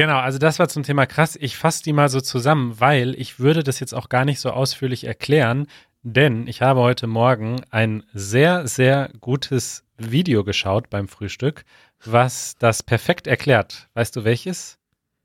Genau, 0.00 0.16
also 0.16 0.38
das 0.38 0.58
war 0.58 0.66
zum 0.70 0.82
Thema 0.82 1.04
krass. 1.04 1.36
Ich 1.38 1.58
fasse 1.58 1.82
die 1.82 1.92
mal 1.92 2.08
so 2.08 2.22
zusammen, 2.22 2.80
weil 2.80 3.14
ich 3.20 3.38
würde 3.38 3.62
das 3.62 3.80
jetzt 3.80 3.92
auch 3.92 4.08
gar 4.08 4.24
nicht 4.24 4.40
so 4.40 4.48
ausführlich 4.48 5.04
erklären, 5.04 5.66
denn 6.02 6.46
ich 6.46 6.62
habe 6.62 6.80
heute 6.80 7.06
Morgen 7.06 7.60
ein 7.68 8.02
sehr, 8.14 8.66
sehr 8.66 9.10
gutes 9.20 9.84
Video 9.98 10.42
geschaut 10.42 10.88
beim 10.88 11.06
Frühstück, 11.06 11.66
was 12.02 12.56
das 12.58 12.82
perfekt 12.82 13.26
erklärt. 13.26 13.90
Weißt 13.92 14.16
du 14.16 14.24
welches? 14.24 14.78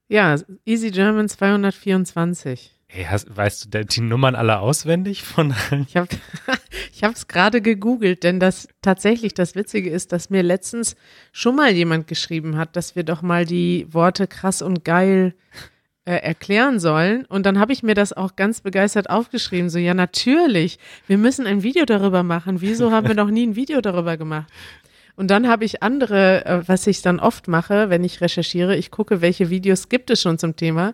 Ja, 0.09 0.35
Easy 0.65 0.91
German 0.91 1.29
224. 1.29 2.74
Hey, 2.87 3.05
hast, 3.09 3.35
weißt 3.35 3.73
du 3.73 3.85
die 3.85 4.01
Nummern 4.01 4.35
alle 4.35 4.59
auswendig 4.59 5.23
von 5.23 5.53
Ich 5.87 5.97
habe 5.97 6.07
ich 6.93 7.03
es 7.03 7.27
gerade 7.27 7.61
gegoogelt, 7.61 8.23
denn 8.23 8.39
das 8.39 8.67
tatsächlich 8.81 9.33
das 9.33 9.55
Witzige 9.55 9.89
ist, 9.89 10.11
dass 10.11 10.29
mir 10.29 10.43
letztens 10.43 10.95
schon 11.31 11.55
mal 11.55 11.71
jemand 11.71 12.07
geschrieben 12.07 12.57
hat, 12.57 12.75
dass 12.75 12.95
wir 12.95 13.03
doch 13.03 13.21
mal 13.21 13.45
die 13.45 13.87
Worte 13.91 14.27
krass 14.27 14.61
und 14.61 14.85
geil 14.85 15.33
äh, 16.05 16.15
erklären 16.17 16.79
sollen. 16.79 17.25
Und 17.25 17.45
dann 17.45 17.59
habe 17.59 17.73
ich 17.73 17.81
mir 17.81 17.95
das 17.95 18.13
auch 18.13 18.35
ganz 18.35 18.61
begeistert 18.61 19.09
aufgeschrieben. 19.09 19.69
So, 19.69 19.79
ja, 19.79 19.93
natürlich, 19.93 20.77
wir 21.07 21.17
müssen 21.17 21.47
ein 21.47 21.63
Video 21.63 21.85
darüber 21.85 22.23
machen. 22.23 22.61
Wieso 22.61 22.91
haben 22.91 23.07
wir 23.07 23.15
noch 23.15 23.31
nie 23.31 23.47
ein 23.47 23.55
Video 23.55 23.81
darüber 23.81 24.15
gemacht? 24.15 24.51
Und 25.15 25.31
dann 25.31 25.47
habe 25.47 25.65
ich 25.65 25.81
andere, 25.81 26.45
äh, 26.45 26.67
was 26.67 26.87
ich 26.87 27.01
dann 27.01 27.19
oft 27.19 27.47
mache, 27.47 27.89
wenn 27.89 28.03
ich 28.03 28.21
recherchiere, 28.21 28.75
ich 28.75 28.91
gucke, 28.91 29.21
welche 29.21 29.49
Videos 29.49 29.89
gibt 29.89 30.09
es 30.11 30.21
schon 30.21 30.37
zum 30.37 30.55
Thema. 30.55 30.93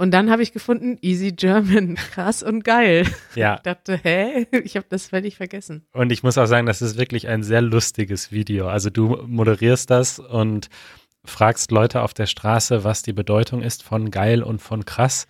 Und 0.00 0.12
dann 0.12 0.30
habe 0.30 0.42
ich 0.42 0.54
gefunden, 0.54 0.96
Easy 1.02 1.32
German, 1.32 1.94
krass 2.12 2.42
und 2.42 2.64
geil. 2.64 3.06
Ja. 3.34 3.56
Ich 3.56 3.60
dachte, 3.60 4.00
hä? 4.02 4.46
Ich 4.64 4.76
habe 4.76 4.86
das 4.88 5.08
völlig 5.08 5.36
vergessen. 5.36 5.84
Und 5.92 6.10
ich 6.10 6.22
muss 6.22 6.38
auch 6.38 6.46
sagen, 6.46 6.64
das 6.64 6.80
ist 6.80 6.96
wirklich 6.96 7.28
ein 7.28 7.42
sehr 7.42 7.60
lustiges 7.60 8.32
Video. 8.32 8.66
Also 8.68 8.88
du 8.88 9.18
moderierst 9.26 9.90
das 9.90 10.18
und 10.18 10.70
fragst 11.26 11.70
Leute 11.70 12.00
auf 12.00 12.14
der 12.14 12.24
Straße, 12.24 12.82
was 12.82 13.02
die 13.02 13.12
Bedeutung 13.12 13.60
ist 13.60 13.82
von 13.82 14.10
geil 14.10 14.42
und 14.42 14.62
von 14.62 14.86
krass. 14.86 15.26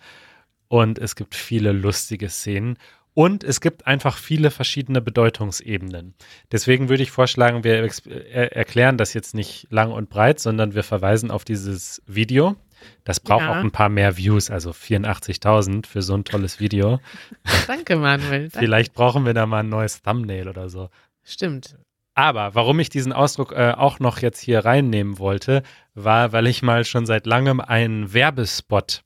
Und 0.69 0.99
es 0.99 1.17
gibt 1.17 1.35
viele 1.35 1.73
lustige 1.73 2.29
Szenen. 2.29 2.77
Und 3.13 3.43
es 3.43 3.59
gibt 3.59 3.87
einfach 3.87 4.17
viele 4.17 4.51
verschiedene 4.51 5.01
Bedeutungsebenen. 5.01 6.13
Deswegen 6.49 6.87
würde 6.87 7.03
ich 7.03 7.11
vorschlagen, 7.11 7.65
wir 7.65 7.85
er 8.31 8.55
erklären 8.55 8.97
das 8.97 9.13
jetzt 9.13 9.35
nicht 9.35 9.67
lang 9.69 9.91
und 9.91 10.09
breit, 10.09 10.39
sondern 10.39 10.75
wir 10.75 10.83
verweisen 10.83 11.29
auf 11.29 11.43
dieses 11.43 12.01
Video. 12.07 12.55
Das 13.03 13.19
braucht 13.19 13.41
Ja. 13.41 13.51
auch 13.51 13.63
ein 13.63 13.71
paar 13.71 13.89
mehr 13.89 14.17
Views, 14.17 14.49
also 14.49 14.71
84.000 14.73 15.85
für 15.87 16.01
so 16.01 16.13
ein 16.15 16.23
tolles 16.23 16.59
Video. 16.59 16.99
Danke, 17.67 17.95
Manuel. 17.95 18.43
Danke. 18.49 18.59
Vielleicht 18.59 18.93
brauchen 18.93 19.25
wir 19.25 19.33
da 19.33 19.45
mal 19.45 19.59
ein 19.59 19.69
neues 19.69 20.01
Thumbnail 20.01 20.47
oder 20.47 20.69
so. 20.69 20.89
Stimmt. 21.23 21.75
Aber 22.13 22.55
warum 22.55 22.79
ich 22.79 22.89
diesen 22.89 23.13
Ausdruck 23.13 23.53
äh, 23.53 23.71
auch 23.71 23.99
noch 23.99 24.19
jetzt 24.19 24.39
hier 24.41 24.65
reinnehmen 24.65 25.17
wollte, 25.17 25.63
war, 25.93 26.33
weil 26.33 26.45
ich 26.47 26.61
mal 26.61 26.83
schon 26.83 27.05
seit 27.05 27.25
langem 27.25 27.59
einen 27.61 28.13
Werbespot 28.13 29.03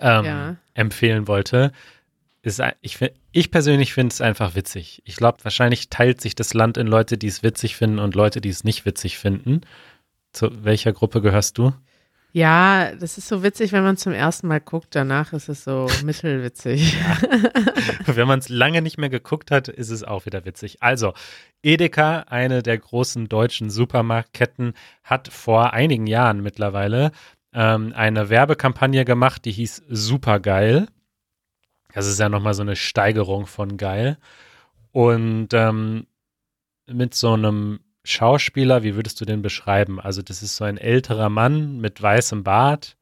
ähm, 0.00 0.24
Ja. 0.24 0.56
empfehlen 0.74 1.28
wollte. 1.28 1.72
Ist, 2.42 2.62
ich, 2.80 2.98
ich 3.32 3.50
persönlich 3.50 3.92
finde 3.92 4.12
es 4.12 4.20
einfach 4.20 4.54
witzig. 4.54 5.02
Ich 5.04 5.16
glaube, 5.16 5.38
wahrscheinlich 5.42 5.90
teilt 5.90 6.20
sich 6.20 6.34
das 6.36 6.54
Land 6.54 6.76
in 6.78 6.86
Leute, 6.86 7.18
die 7.18 7.26
es 7.26 7.42
witzig 7.42 7.76
finden 7.76 7.98
und 7.98 8.14
Leute, 8.14 8.40
die 8.40 8.48
es 8.50 8.62
nicht 8.64 8.86
witzig 8.86 9.18
finden. 9.18 9.62
Zu 10.32 10.64
welcher 10.64 10.92
Gruppe 10.92 11.20
gehörst 11.22 11.58
du? 11.58 11.72
Ja, 12.36 12.94
das 12.94 13.16
ist 13.16 13.28
so 13.28 13.42
witzig, 13.42 13.72
wenn 13.72 13.82
man 13.82 13.96
zum 13.96 14.12
ersten 14.12 14.46
Mal 14.46 14.60
guckt. 14.60 14.88
Danach 14.94 15.32
ist 15.32 15.48
es 15.48 15.64
so 15.64 15.86
mittelwitzig. 16.04 16.94
Wenn 18.04 18.28
man 18.28 18.40
es 18.40 18.50
lange 18.50 18.82
nicht 18.82 18.98
mehr 18.98 19.08
geguckt 19.08 19.50
hat, 19.50 19.68
ist 19.68 19.88
es 19.88 20.04
auch 20.04 20.26
wieder 20.26 20.44
witzig. 20.44 20.82
Also, 20.82 21.14
Edeka, 21.62 22.26
eine 22.28 22.62
der 22.62 22.76
großen 22.76 23.30
deutschen 23.30 23.70
Supermarktketten, 23.70 24.74
hat 25.02 25.28
vor 25.28 25.72
einigen 25.72 26.06
Jahren 26.06 26.42
mittlerweile 26.42 27.12
ähm, 27.54 27.94
eine 27.96 28.28
Werbekampagne 28.28 29.06
gemacht, 29.06 29.46
die 29.46 29.52
hieß 29.52 29.84
Supergeil. 29.88 30.88
Das 31.94 32.06
ist 32.06 32.20
ja 32.20 32.28
nochmal 32.28 32.52
so 32.52 32.60
eine 32.60 32.76
Steigerung 32.76 33.46
von 33.46 33.78
geil. 33.78 34.18
Und 34.92 35.54
ähm, 35.54 36.06
mit 36.86 37.14
so 37.14 37.32
einem 37.32 37.80
Schauspieler, 38.08 38.82
wie 38.82 38.94
würdest 38.96 39.20
du 39.20 39.24
den 39.24 39.42
beschreiben? 39.42 40.00
Also, 40.00 40.22
das 40.22 40.42
ist 40.42 40.56
so 40.56 40.64
ein 40.64 40.78
älterer 40.78 41.28
Mann 41.28 41.78
mit 41.78 42.00
weißem 42.00 42.42
Bart. 42.44 42.96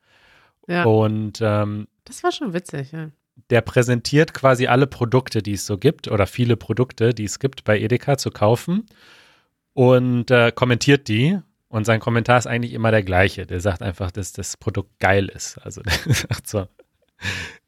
Ja, 0.67 0.85
Und 0.85 1.41
ähm, 1.43 1.89
das 2.05 2.23
war 2.23 2.33
schon 2.33 2.53
witzig, 2.55 2.93
ja. 2.93 3.11
der 3.51 3.61
präsentiert 3.61 4.33
quasi 4.35 4.67
alle 4.67 4.87
Produkte, 4.87 5.43
die 5.43 5.53
es 5.53 5.67
so 5.67 5.77
gibt 5.79 6.09
oder 6.09 6.27
viele 6.27 6.57
Produkte, 6.57 7.13
die 7.15 7.25
es 7.25 7.39
gibt 7.39 7.65
bei 7.65 7.79
Edeka 7.79 8.17
zu 8.17 8.31
kaufen 8.31 8.87
und 9.75 10.31
äh, 10.31 10.53
kommentiert 10.53 11.09
die. 11.09 11.39
Und 11.69 11.85
sein 11.85 11.99
Kommentar 11.99 12.39
ist 12.39 12.47
eigentlich 12.47 12.73
immer 12.73 12.93
der 12.93 13.03
gleiche. 13.03 13.47
Der 13.47 13.61
sagt 13.61 13.83
einfach, 13.83 14.13
dass 14.13 14.33
das 14.33 14.57
Produkt 14.57 14.99
geil 15.01 15.27
ist. 15.27 15.59
Also 15.59 15.83
der 16.07 16.15
sagt 16.15 16.47
so. 16.47 16.67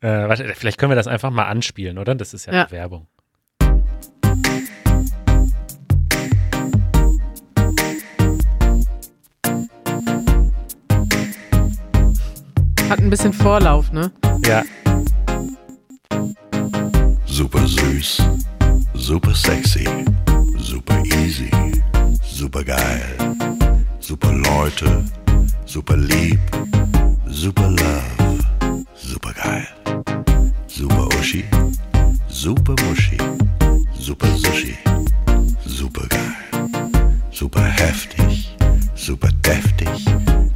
Äh, 0.00 0.54
vielleicht 0.54 0.78
können 0.78 0.92
wir 0.92 0.96
das 0.96 1.08
einfach 1.08 1.30
mal 1.30 1.46
anspielen, 1.46 1.98
oder? 1.98 2.14
Das 2.14 2.32
ist 2.32 2.46
ja, 2.46 2.52
Ja. 2.52 2.70
Werbung. 2.70 3.08
Hat 12.88 13.00
ein 13.00 13.10
bisschen 13.10 13.32
Vorlauf, 13.32 13.92
ne? 13.92 14.12
Ja, 14.44 14.62
Super 17.36 17.66
süß, 17.66 18.22
super 18.94 19.34
sexy, 19.34 19.86
super 20.58 21.02
easy, 21.04 21.50
super 22.24 22.64
geil, 22.64 23.14
super 24.00 24.32
Leute, 24.32 25.04
super 25.66 25.98
lieb, 25.98 26.40
super 27.28 27.68
love, 27.68 28.38
super 28.94 29.34
geil, 29.34 29.66
super 30.66 31.06
Uschi, 31.18 31.44
super 32.28 32.74
Muschi, 32.86 33.18
super 34.00 34.28
Sushi, 34.38 34.74
super 35.66 36.06
geil, 36.08 36.68
super 37.30 37.64
heftig, 37.64 38.56
super 38.94 39.28
deftig, 39.42 40.06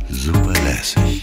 super 0.08 0.54
lässig, 0.64 1.19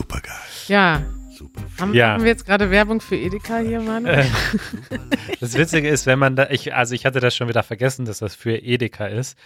super 0.00 0.20
geil, 0.20 0.34
Ja. 0.68 1.02
super 1.30 1.62
Haben, 1.78 1.94
Ja. 1.94 2.08
haben 2.14 2.22
wir 2.22 2.30
jetzt 2.30 2.46
gerade 2.46 2.70
Werbung 2.70 3.00
für 3.00 3.16
Edeka 3.16 3.58
hier, 3.58 3.80
Manuel? 3.80 4.20
Äh, 4.20 4.26
Das 5.40 5.54
Witzige 5.54 5.88
ist, 5.88 6.06
wenn 6.06 6.18
man 6.18 6.36
da, 6.36 6.48
ich, 6.50 6.74
also 6.74 6.94
ich 6.94 7.06
hatte 7.06 7.20
das 7.20 7.34
schon 7.34 7.48
wieder 7.48 7.62
vergessen, 7.62 8.04
dass 8.04 8.18
das 8.18 8.34
für 8.34 8.56
Edeka 8.56 9.06
ist, 9.06 9.38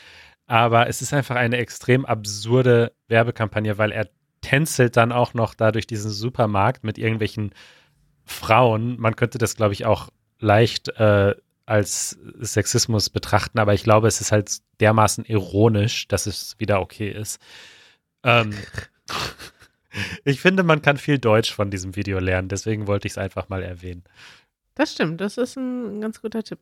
aber 0.47 0.89
es 0.89 1.03
ist 1.03 1.13
einfach 1.15 1.37
eine 1.37 1.57
extrem 1.57 2.05
absurde 2.05 2.93
Werbekampagne, 3.09 3.79
weil 3.79 3.93
er 3.93 4.09
tänzelt 4.43 4.97
dann 4.97 5.11
auch 5.13 5.35
noch 5.35 5.55
da 5.55 5.73
durch 5.73 5.87
diesen 5.87 6.11
Supermarkt 6.11 6.85
mit 6.85 6.99
irgendwelchen 6.99 7.53
Frauen. 8.25 8.99
Man 9.01 9.17
könnte 9.17 9.39
das, 9.39 9.57
glaube 9.57 9.73
ich, 9.73 9.87
auch 9.87 10.09
leicht 10.39 10.89
äh, 10.99 11.35
als 11.67 12.19
Sexismus 12.41 13.09
betrachten, 13.09 13.59
aber 13.59 13.73
ich 13.73 13.85
glaube, 13.85 14.07
es 14.09 14.21
ist 14.21 14.33
halt 14.33 14.59
dermaßen 14.81 15.25
ironisch, 15.25 16.09
dass 16.09 16.27
es 16.27 16.57
wieder 16.59 16.81
okay 16.83 17.09
ist. 17.11 17.41
Ähm, 18.23 18.53
ich 20.25 20.41
finde, 20.41 20.63
man 20.63 20.83
kann 20.83 20.97
viel 20.97 21.19
Deutsch 21.19 21.53
von 21.53 21.71
diesem 21.71 21.97
Video 21.97 22.19
lernen, 22.19 22.49
deswegen 22.49 22.87
wollte 22.87 23.07
ich 23.07 23.13
es 23.13 23.19
einfach 23.19 23.49
mal 23.49 23.63
erwähnen. 23.63 24.05
Das 24.75 24.93
stimmt, 24.93 25.21
das 25.21 25.39
ist 25.39 25.57
ein 25.57 26.01
ganz 26.01 26.21
guter 26.21 26.43
Tipp. 26.43 26.59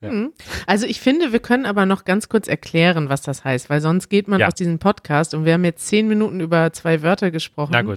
Ja. 0.00 0.12
Mhm. 0.12 0.32
Also 0.66 0.86
ich 0.86 1.00
finde, 1.00 1.32
wir 1.32 1.40
können 1.40 1.66
aber 1.66 1.84
noch 1.86 2.04
ganz 2.04 2.28
kurz 2.28 2.46
erklären, 2.46 3.08
was 3.08 3.22
das 3.22 3.44
heißt, 3.44 3.68
weil 3.68 3.80
sonst 3.80 4.08
geht 4.08 4.28
man 4.28 4.40
Ja. 4.40 4.46
aus 4.48 4.54
diesem 4.54 4.78
Podcast 4.78 5.34
und 5.34 5.44
wir 5.44 5.54
haben 5.54 5.64
jetzt 5.64 5.86
zehn 5.86 6.06
Minuten 6.06 6.40
über 6.40 6.72
zwei 6.72 7.02
Wörter 7.02 7.30
gesprochen, 7.30 7.96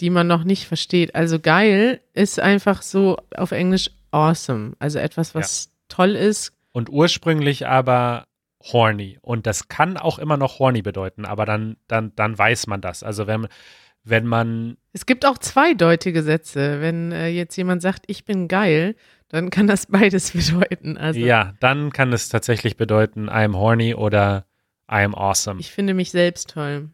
die 0.00 0.10
man 0.10 0.26
noch 0.26 0.42
nicht 0.42 0.66
versteht. 0.66 1.14
Also 1.14 1.38
geil 1.38 2.00
ist 2.12 2.40
einfach 2.40 2.82
so 2.82 3.18
auf 3.36 3.52
Englisch 3.52 3.90
awesome, 4.10 4.72
also 4.80 4.98
etwas, 4.98 5.34
was 5.34 5.70
toll 5.88 6.16
ist. 6.16 6.52
Und 6.72 6.88
ursprünglich 6.90 7.66
aber 7.68 8.24
horny. 8.72 9.18
Und 9.22 9.46
das 9.46 9.68
kann 9.68 9.96
auch 9.96 10.18
immer 10.18 10.36
noch 10.36 10.58
horny 10.58 10.82
bedeuten, 10.82 11.24
aber 11.24 11.44
dann, 11.46 11.76
dann, 11.88 12.12
dann 12.16 12.36
weiß 12.38 12.66
man 12.66 12.80
das. 12.80 13.02
Also 13.02 13.26
wenn, 13.26 13.48
wenn 14.04 14.26
man, 14.26 14.76
Es 14.92 15.06
gibt 15.06 15.24
auch 15.26 15.38
zweideutige 15.38 16.22
Sätze. 16.22 16.80
Wenn 16.80 17.12
äh, 17.12 17.28
jetzt 17.28 17.56
jemand 17.56 17.82
sagt, 17.82 18.04
ich 18.06 18.24
bin 18.24 18.48
geil, 18.48 18.94
dann 19.28 19.50
kann 19.50 19.66
das 19.66 19.86
beides 19.86 20.30
bedeuten. 20.32 20.96
Also 20.96 21.20
ja, 21.20 21.54
dann 21.60 21.92
kann 21.92 22.12
es 22.12 22.28
tatsächlich 22.28 22.76
bedeuten, 22.76 23.28
I'm 23.30 23.54
horny 23.56 23.94
oder 23.94 24.46
I'm 24.88 25.14
awesome. 25.14 25.58
ich 25.60 25.70
finde 25.70 25.94
mich 25.94 26.10
selbst 26.10 26.50
toll. 26.50 26.90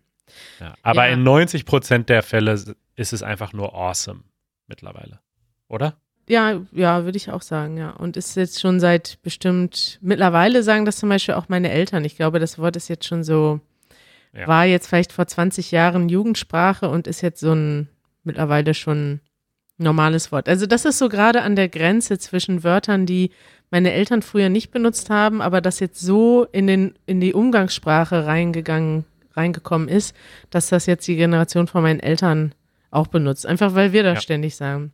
Ja. 0.61 0.75
Aber 0.83 1.07
Ja. 1.09 1.15
in 1.15 1.23
90 1.23 1.65
Prozent 1.65 2.09
der 2.09 2.23
Fälle 2.23 2.53
ist 2.97 3.13
es 3.13 3.23
einfach 3.23 3.53
nur 3.53 3.75
awesome 3.75 4.21
mittlerweile. 4.67 5.21
Oder? 5.69 5.97
Ja, 6.29 6.61
ja, 6.73 7.05
würde 7.05 7.17
ich 7.17 7.31
auch 7.31 7.43
sagen, 7.43 7.77
ja. 7.79 7.91
Und 7.91 8.17
ist 8.17 8.37
jetzt 8.37 8.61
schon 8.61 8.81
seit 8.81 9.19
bestimmt, 9.23 9.99
mittlerweile 10.03 10.63
sagen 10.63 10.85
das 10.85 10.97
zum 10.99 11.09
Beispiel 11.09 11.35
auch 11.35 11.49
meine 11.49 11.71
Eltern. 11.71 12.05
Ich 12.05 12.17
glaube, 12.17 12.39
das 12.39 12.59
Wort 12.59 12.77
ist 12.77 12.89
jetzt 12.89 13.07
schon 13.07 13.25
so, 13.25 13.61
Ja. 14.35 14.47
war 14.47 14.65
jetzt 14.67 14.87
vielleicht 14.89 15.13
vor 15.13 15.27
20 15.27 15.71
Jahren 15.71 16.09
Jugendsprache 16.09 16.89
und 16.89 17.07
ist 17.07 17.23
jetzt 17.23 17.41
so 17.41 17.53
ein 17.53 17.89
mittlerweile 18.25 18.75
schon 18.75 19.21
normales 19.79 20.31
Wort. 20.33 20.49
Also 20.49 20.67
das 20.67 20.85
ist 20.85 20.99
so 20.99 21.09
gerade 21.09 21.43
an 21.43 21.57
der 21.57 21.69
Grenze 21.69 22.19
zwischen 22.19 22.63
Wörtern, 22.65 23.07
die 23.07 23.31
meine 23.71 23.93
Eltern 23.93 24.23
früher 24.23 24.49
nicht 24.49 24.71
benutzt 24.71 25.09
haben, 25.09 25.41
aber 25.41 25.61
das 25.61 25.79
jetzt 25.81 26.01
so 26.01 26.47
in 26.53 26.67
den, 26.67 26.95
in 27.07 27.21
die 27.21 27.33
Umgangssprache 27.33 28.27
reingegangen, 28.27 29.05
reingekommen 29.35 29.89
ist, 29.89 30.15
dass 30.51 30.69
das 30.69 30.87
jetzt 30.87 31.07
die 31.07 31.17
Generation 31.17 31.69
von 31.69 31.83
meinen 31.83 32.01
Eltern 32.01 32.55
auch 32.91 33.07
benutzt. 33.07 33.47
Einfach 33.47 33.75
weil 33.75 33.93
wir 33.93 34.03
das 34.03 34.15
Ja. 34.17 34.21
ständig 34.21 34.57
sagen. 34.57 34.93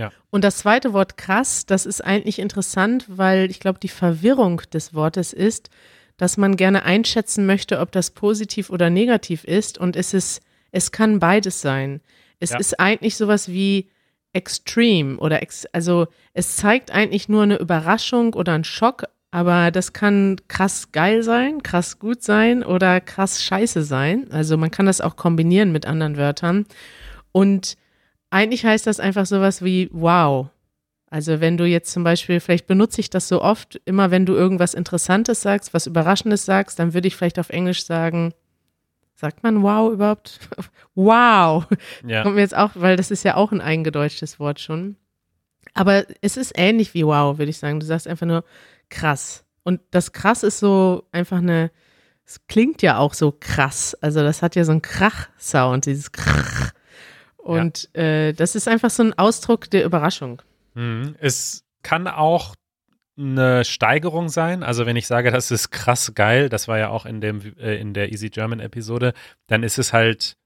Ja. 0.00 0.12
Und 0.30 0.44
das 0.44 0.58
zweite 0.58 0.92
Wort 0.92 1.16
krass, 1.16 1.66
das 1.66 1.84
ist 1.86 2.02
eigentlich 2.04 2.38
interessant, 2.38 3.04
weil 3.08 3.50
ich 3.50 3.60
glaube, 3.60 3.78
die 3.78 3.88
Verwirrung 3.88 4.62
des 4.72 4.94
Wortes 4.94 5.32
ist, 5.32 5.68
dass 6.16 6.36
man 6.36 6.56
gerne 6.56 6.84
einschätzen 6.84 7.46
möchte, 7.46 7.78
ob 7.80 7.92
das 7.92 8.10
positiv 8.10 8.70
oder 8.70 8.90
negativ 8.90 9.44
ist. 9.44 9.78
Und 9.78 9.96
es 9.96 10.14
ist, 10.14 10.40
es 10.72 10.90
kann 10.90 11.18
beides 11.18 11.60
sein. 11.60 12.00
Es 12.40 12.50
Ja. 12.50 12.58
ist 12.58 12.80
eigentlich 12.80 13.16
sowas 13.16 13.48
wie 13.48 13.90
extreme 14.32 15.18
oder 15.18 15.42
ex, 15.42 15.66
also 15.72 16.06
es 16.34 16.56
zeigt 16.56 16.90
eigentlich 16.92 17.28
nur 17.28 17.42
eine 17.42 17.56
Überraschung 17.58 18.34
oder 18.34 18.52
einen 18.54 18.64
Schock, 18.64 19.04
aber 19.32 19.70
das 19.70 19.92
kann 19.92 20.36
krass 20.48 20.92
geil 20.92 21.22
sein, 21.22 21.62
krass 21.62 21.98
gut 21.98 22.22
sein 22.22 22.62
oder 22.62 23.00
krass 23.00 23.42
scheiße 23.42 23.82
sein. 23.82 24.30
Also 24.30 24.56
man 24.56 24.70
kann 24.70 24.86
das 24.86 25.00
auch 25.00 25.16
kombinieren 25.16 25.72
mit 25.72 25.84
anderen 25.86 26.16
Wörtern. 26.16 26.66
Und 27.32 27.76
eigentlich 28.30 28.64
heißt 28.64 28.86
das 28.86 29.00
einfach 29.00 29.26
sowas 29.26 29.62
wie 29.62 29.88
wow. 29.92 30.48
Also 31.06 31.40
wenn 31.40 31.56
du 31.56 31.64
jetzt 31.64 31.92
zum 31.92 32.04
Beispiel, 32.04 32.38
vielleicht 32.40 32.66
benutze 32.66 33.00
ich 33.00 33.10
das 33.10 33.26
so 33.26 33.42
oft, 33.42 33.80
immer 33.84 34.10
wenn 34.10 34.26
du 34.26 34.34
irgendwas 34.34 34.74
Interessantes 34.74 35.42
sagst, 35.42 35.74
was 35.74 35.86
Überraschendes 35.86 36.44
sagst, 36.44 36.78
dann 36.78 36.94
würde 36.94 37.08
ich 37.08 37.16
vielleicht 37.16 37.38
auf 37.40 37.50
Englisch 37.50 37.84
sagen, 37.84 38.32
Sagt 39.20 39.42
man 39.42 39.62
wow 39.62 39.92
überhaupt? 39.92 40.40
wow. 40.94 41.66
Ja. 42.06 42.22
Kommt 42.22 42.36
mir 42.36 42.40
jetzt 42.40 42.56
auch, 42.56 42.70
weil 42.74 42.96
das 42.96 43.10
ist 43.10 43.22
ja 43.22 43.34
auch 43.34 43.52
ein 43.52 43.60
eingedeutschtes 43.60 44.40
Wort 44.40 44.60
schon. 44.60 44.96
Aber 45.74 46.06
es 46.22 46.38
ist 46.38 46.52
ähnlich 46.56 46.94
wie 46.94 47.04
wow, 47.04 47.36
würde 47.36 47.50
ich 47.50 47.58
sagen. 47.58 47.80
Du 47.80 47.86
sagst 47.86 48.08
einfach 48.08 48.26
nur 48.26 48.44
krass. 48.88 49.44
Und 49.62 49.82
das 49.90 50.12
krass 50.12 50.42
ist 50.42 50.58
so 50.58 51.06
einfach 51.12 51.36
eine, 51.36 51.70
es 52.24 52.46
klingt 52.46 52.80
ja 52.80 52.96
auch 52.96 53.12
so 53.12 53.36
krass. 53.38 53.94
Also 54.00 54.22
das 54.22 54.40
hat 54.40 54.56
ja 54.56 54.64
so 54.64 54.72
einen 54.72 54.80
Krach-Sound, 54.80 55.84
dieses 55.84 56.12
Krach. 56.12 56.72
Und 57.42 57.94
äh, 57.96 58.32
das 58.32 58.54
ist 58.54 58.68
einfach 58.68 58.90
so 58.90 59.02
ein 59.02 59.16
Ausdruck 59.18 59.70
der 59.70 59.84
Überraschung. 59.84 60.42
Mhm. 60.74 61.16
Es 61.18 61.64
kann 61.82 62.06
auch 62.06 62.54
eine 63.18 63.64
Steigerung 63.64 64.28
sein. 64.28 64.62
Also 64.62 64.86
wenn 64.86 64.96
ich 64.96 65.06
sage, 65.06 65.30
das 65.30 65.50
ist 65.50 65.70
krass 65.70 66.12
geil, 66.14 66.48
das 66.48 66.68
war 66.68 66.78
ja 66.78 66.88
auch 66.88 67.06
in 67.06 67.20
dem 67.20 67.40
äh, 67.58 67.76
in 67.80 67.92
der 67.94 68.12
Easy 68.12 68.30
German 68.30 68.60
Episode, 68.60 69.12
dann 69.46 69.62
ist 69.62 69.78
es 69.78 69.92
halt 69.92 70.36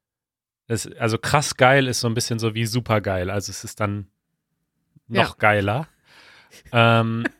das, 0.67 0.91
also 0.99 1.19
krass 1.19 1.57
geil 1.57 1.87
ist 1.89 2.01
so 2.01 2.09
ein 2.09 2.15
bisschen 2.15 2.39
so 2.39 2.55
wie 2.55 2.65
super 2.67 3.01
geil. 3.01 3.31
Also 3.31 3.51
es 3.51 3.65
ist 3.65 3.81
dann 3.81 4.07
noch 5.09 5.31
Ja. 5.31 5.35
geiler. 5.39 5.89
Ähm, 6.73 7.25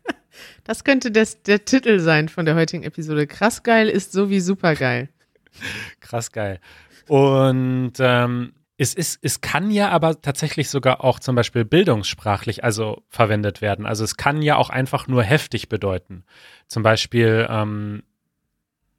Das 0.65 0.83
könnte 0.83 1.13
das, 1.13 1.43
der 1.45 1.65
Titel 1.65 2.01
sein 2.01 2.29
von 2.29 2.45
der 2.45 2.57
heutigen 2.57 2.83
Episode. 2.83 3.29
Krass 3.29 3.63
geil 3.63 3.89
ist 3.89 4.11
so 4.13 4.31
wie 4.31 4.41
super 4.41 4.75
geil. 4.75 5.09
krass 6.01 6.33
geil. 6.33 6.59
Und 7.07 7.93
ähm, 8.01 8.53
es 8.77 8.95
ist, 8.95 9.19
es 9.23 9.41
kann 9.41 9.71
ja 9.71 9.91
aber 9.91 10.21
tatsächlich 10.21 10.69
sogar 10.69 11.05
auch 11.05 11.21
zum 11.21 11.37
Beispiel 11.37 11.65
bildungssprachlich 11.65 12.65
also 12.65 13.03
verwendet 13.09 13.61
werden. 13.61 13.87
Also 13.87 14.03
es 14.05 14.17
kann 14.17 14.43
ja 14.43 14.57
auch 14.57 14.71
einfach 14.71 15.07
nur 15.07 15.23
heftig 15.23 15.69
bedeuten. 15.69 16.25
Zum 16.67 16.83
Beispiel, 16.83 17.47
ähm, 17.49 18.03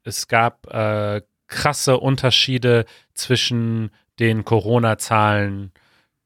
es 0.02 0.28
gab 0.28 0.72
äh, 0.72 1.20
krasse 1.46 1.98
Unterschiede 1.98 2.86
zwischen 3.12 3.90
den 4.18 4.44
Corona-Zahlen 4.44 5.72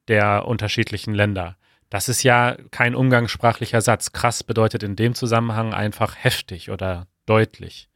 der 0.06 0.46
unterschiedlichen 0.46 1.14
Länder. 1.14 1.56
Das 1.88 2.08
ist 2.08 2.22
ja 2.22 2.56
kein 2.70 2.94
umgangssprachlicher 2.94 3.80
Satz. 3.80 4.12
Krass 4.12 4.44
bedeutet 4.44 4.84
in 4.84 4.94
dem 4.94 5.14
Zusammenhang 5.14 5.74
einfach 5.74 6.14
heftig 6.16 6.70
oder 6.70 7.08
deutlich. 7.26 7.88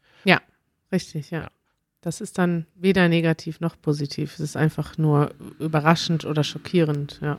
Richtig, 0.90 1.30
ja. 1.30 1.42
Ja. 1.42 1.48
Das 2.04 2.20
ist 2.20 2.36
dann 2.36 2.66
weder 2.74 3.08
negativ 3.08 3.60
noch 3.60 3.80
positiv. 3.80 4.34
Es 4.34 4.40
ist 4.40 4.56
einfach 4.56 4.98
nur 4.98 5.30
überraschend 5.58 6.24
oder 6.26 6.44
schockierend, 6.44 7.18
ja. 7.22 7.38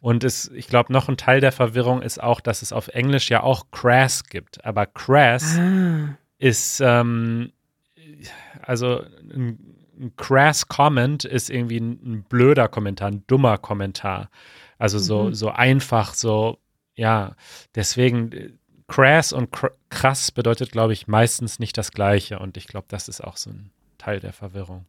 Und 0.00 0.22
es, 0.24 0.50
ich 0.54 0.68
glaube, 0.68 0.92
noch 0.92 1.08
ein 1.08 1.16
Teil 1.16 1.40
der 1.40 1.50
Verwirrung 1.52 2.02
ist 2.02 2.22
auch, 2.22 2.40
dass 2.40 2.62
es 2.62 2.72
auf 2.72 2.88
Englisch 2.88 3.30
ja 3.30 3.42
auch 3.42 3.70
crass 3.72 4.24
gibt. 4.24 4.64
Aber 4.64 4.86
crass 4.86 5.56
Ah, 5.58 6.16
ist, 6.38 6.80
ähm, 6.84 7.50
also 8.62 9.02
ein, 9.34 9.58
ein 9.98 10.12
crass 10.16 10.68
Comment 10.68 11.24
ist 11.24 11.50
irgendwie 11.50 11.78
ein, 11.80 11.92
ein 12.04 12.24
blöder 12.28 12.68
Kommentar, 12.68 13.08
ein 13.08 13.24
dummer 13.26 13.58
Kommentar. 13.58 14.30
Also 14.78 14.98
so, 14.98 15.24
Mhm. 15.24 15.34
so 15.34 15.50
einfach, 15.50 16.14
so, 16.14 16.58
ja, 16.94 17.34
deswegen 17.74 18.58
crass 18.88 19.32
und 19.32 19.50
cr 19.52 19.70
krass 19.90 20.30
bedeutet, 20.30 20.72
glaube 20.72 20.92
ich, 20.92 21.06
meistens 21.08 21.58
nicht 21.58 21.76
das 21.78 21.90
Gleiche. 21.92 22.38
Und 22.38 22.56
ich 22.56 22.66
glaube, 22.66 22.86
das 22.88 23.08
ist 23.08 23.22
auch 23.22 23.36
so 23.36 23.50
ein 23.50 23.70
Teil 23.98 24.20
der 24.20 24.32
Verwirrung. 24.32 24.86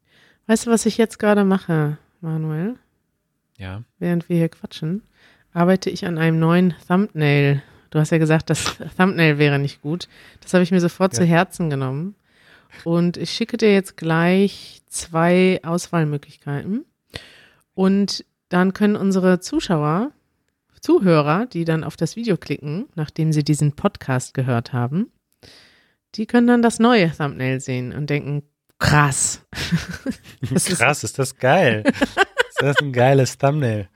weißt 0.48 0.68
du, 0.68 0.72
was 0.72 0.86
ich 0.86 0.98
jetzt 0.98 1.18
gerade 1.20 1.44
mache, 1.46 1.98
Manuel? 2.22 2.76
Ja. 3.58 3.84
Während 4.00 4.28
wir 4.30 4.38
hier 4.38 4.50
quatschen, 4.50 5.02
arbeite 5.54 5.90
ich 5.90 6.06
an 6.06 6.18
einem 6.18 6.40
neuen 6.40 6.76
Thumbnail. 6.88 7.64
Du 7.90 8.00
hast 8.00 8.12
ja 8.12 8.18
gesagt, 8.18 8.50
das 8.50 8.78
Thumbnail 8.98 9.38
wäre 9.40 9.60
nicht 9.60 9.82
gut. 9.82 10.08
Das 10.42 10.54
habe 10.54 10.64
ich 10.64 10.72
mir 10.72 10.82
sofort 10.82 11.14
Ja. 11.14 11.20
zu 11.20 11.26
Herzen 11.26 11.70
genommen. 11.70 12.16
Und 12.84 13.18
ich 13.18 13.32
schicke 13.32 13.58
dir 13.58 13.74
jetzt 13.74 13.98
gleich 13.98 14.82
zwei 14.88 15.60
Auswahlmöglichkeiten. 15.64 16.86
Und 17.74 18.26
dann 18.50 18.74
können 18.74 18.96
unsere 18.96 19.40
Zuschauer, 19.40 20.12
Zuhörer, 20.88 21.48
die 21.48 21.66
dann 21.66 21.84
auf 21.84 21.98
das 21.98 22.16
Video 22.16 22.38
klicken, 22.38 22.88
nachdem 22.96 23.34
sie 23.34 23.44
diesen 23.44 23.74
Podcast 23.74 24.34
gehört 24.34 24.72
haben, 24.72 25.12
die 26.16 26.26
können 26.26 26.48
dann 26.48 26.62
das 26.62 26.80
neue 26.80 27.12
Thumbnail 27.12 27.60
sehen 27.60 27.92
und 27.92 28.10
denken, 28.10 28.44
krass. 28.80 29.46
Das 30.50 30.70
ist- 30.70 30.78
Krass, 30.80 31.04
ist 31.04 31.20
das 31.20 31.36
geil. 31.36 31.84
ist 32.50 32.62
das 32.62 32.78
ein 32.78 32.94
geiles 32.94 33.38
Thumbnail. 33.38 33.90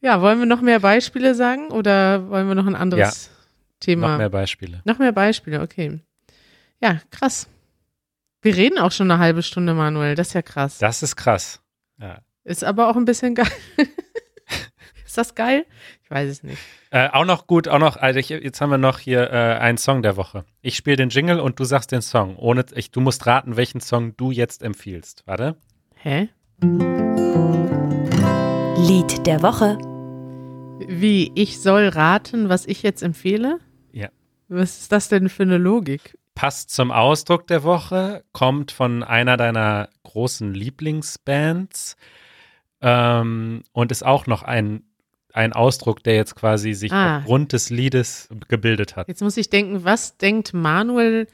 Ja, 0.00 0.22
wollen 0.22 0.38
wir 0.38 0.46
noch 0.46 0.60
mehr 0.60 0.78
Beispiele 0.78 1.34
sagen 1.34 1.66
oder 1.72 2.30
wollen 2.30 2.46
wir 2.46 2.54
noch 2.54 2.66
ein 2.68 2.76
anderes 2.76 3.30
Thema? 3.80 4.12
Noch 4.12 4.18
mehr 4.18 4.30
Beispiele. 4.30 4.82
Noch 4.84 5.00
mehr 5.00 5.10
Beispiele, 5.10 5.62
okay. 5.62 5.98
Ja, 6.80 7.00
krass. 7.10 7.48
Wir 8.40 8.54
reden 8.56 8.78
auch 8.78 8.92
schon 8.92 9.10
eine 9.10 9.20
halbe 9.20 9.42
Stunde, 9.42 9.74
Manuel. 9.74 10.14
Das 10.14 10.28
ist 10.28 10.34
ja 10.34 10.42
krass. 10.42 10.78
Das 10.78 11.02
ist 11.02 11.16
krass. 11.16 11.60
Ja. 11.98 12.20
Ist 12.44 12.62
aber 12.62 12.88
auch 12.88 12.94
ein 12.96 13.04
bisschen 13.04 13.34
geil. 13.34 13.50
ist 15.10 15.18
das 15.18 15.34
geil? 15.34 15.66
Ich 16.04 16.10
weiß 16.10 16.30
es 16.30 16.42
nicht. 16.44 16.62
Äh, 16.90 17.08
auch 17.08 17.24
noch 17.24 17.48
gut, 17.48 17.66
auch 17.66 17.80
noch, 17.80 17.96
also 17.96 18.20
ich, 18.20 18.28
jetzt 18.28 18.60
haben 18.60 18.70
wir 18.70 18.78
noch 18.78 19.00
hier 19.00 19.30
äh, 19.32 19.58
einen 19.58 19.76
Song 19.76 20.02
der 20.02 20.16
Woche. 20.16 20.44
Ich 20.62 20.76
spiele 20.76 20.96
den 20.96 21.08
Jingle 21.08 21.40
und 21.40 21.58
du 21.58 21.64
sagst 21.64 21.90
den 21.90 22.00
Song. 22.00 22.36
Ohne, 22.36 22.64
ich, 22.76 22.92
du 22.92 23.00
musst 23.00 23.26
raten, 23.26 23.56
welchen 23.56 23.80
Song 23.80 24.16
du 24.16 24.30
jetzt 24.30 24.62
empfiehlst. 24.62 25.24
Warte. 25.26 25.56
Hä? 25.96 26.28
Lied 28.76 29.26
der 29.26 29.42
Woche. 29.42 29.78
Wie? 30.86 31.32
Ich 31.34 31.60
soll 31.60 31.88
raten, 31.88 32.48
was 32.48 32.66
ich 32.66 32.84
jetzt 32.84 33.02
empfehle? 33.02 33.58
Ja. 33.90 34.10
Was 34.46 34.78
ist 34.78 34.92
das 34.92 35.08
denn 35.08 35.28
für 35.28 35.42
eine 35.42 35.58
Logik? 35.58 36.16
Passt 36.36 36.70
zum 36.70 36.92
Ausdruck 36.92 37.48
der 37.48 37.64
Woche, 37.64 38.22
kommt 38.32 38.70
von 38.70 39.02
einer 39.02 39.36
deiner 39.36 39.88
großen 40.04 40.54
Lieblingsbands 40.54 41.96
ähm, 42.80 43.64
und 43.72 43.92
ist 43.92 44.04
auch 44.06 44.26
noch 44.26 44.42
ein, 44.42 44.84
ein 45.32 45.52
Ausdruck, 45.52 46.02
der 46.02 46.14
jetzt 46.16 46.34
quasi 46.36 46.72
sich 46.74 46.92
Ah. 46.92 47.18
aufgrund 47.18 47.52
des 47.52 47.70
Liedes 47.70 48.28
gebildet 48.48 48.96
hat. 48.96 49.08
Jetzt 49.08 49.22
muss 49.22 49.36
ich 49.36 49.50
denken, 49.50 49.84
was 49.84 50.16
denkt 50.16 50.52
Manuel, 50.54 51.26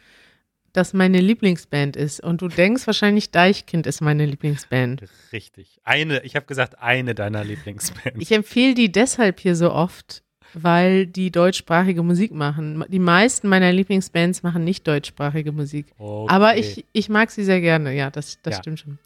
dass 0.73 0.93
meine 0.93 1.21
Lieblingsband 1.21 1.97
ist? 1.97 2.21
Und 2.21 2.43
du 2.43 2.49
denkst 2.49 2.87
wahrscheinlich, 2.87 3.31
Deichkind 3.31 3.87
ist 3.87 4.01
meine 4.03 4.27
Lieblingsband. 4.27 5.05
Richtig. 5.33 5.81
Eine, 5.85 6.23
ich 6.25 6.37
habe 6.37 6.47
gesagt, 6.47 6.79
eine 6.81 7.15
deiner 7.15 7.45
Lieblingsbands. 7.45 8.19
Ich 8.21 8.33
empfehle 8.33 8.75
die 8.75 8.93
deshalb 8.93 9.41
hier 9.41 9.57
so 9.57 9.73
oft, 9.73 10.23
weil 10.53 11.07
die 11.07 11.31
deutschsprachige 11.31 12.03
Musik 12.03 12.33
machen. 12.33 12.85
Die 12.89 12.99
meisten 12.99 13.49
meiner 13.49 13.73
Lieblingsbands 13.73 14.43
machen 14.43 14.65
nicht 14.65 14.87
deutschsprachige 14.87 15.53
Musik. 15.53 15.87
Okay. 15.99 16.33
Aber 16.33 16.57
ich, 16.57 16.85
ich 16.93 17.09
mag 17.09 17.31
sie 17.31 17.45
sehr 17.45 17.61
gerne. 17.63 17.95
Ja, 17.95 18.11
das, 18.11 18.39
das 18.43 18.55
Ja. 18.57 18.61
stimmt 18.61 18.81
schon. 18.81 18.99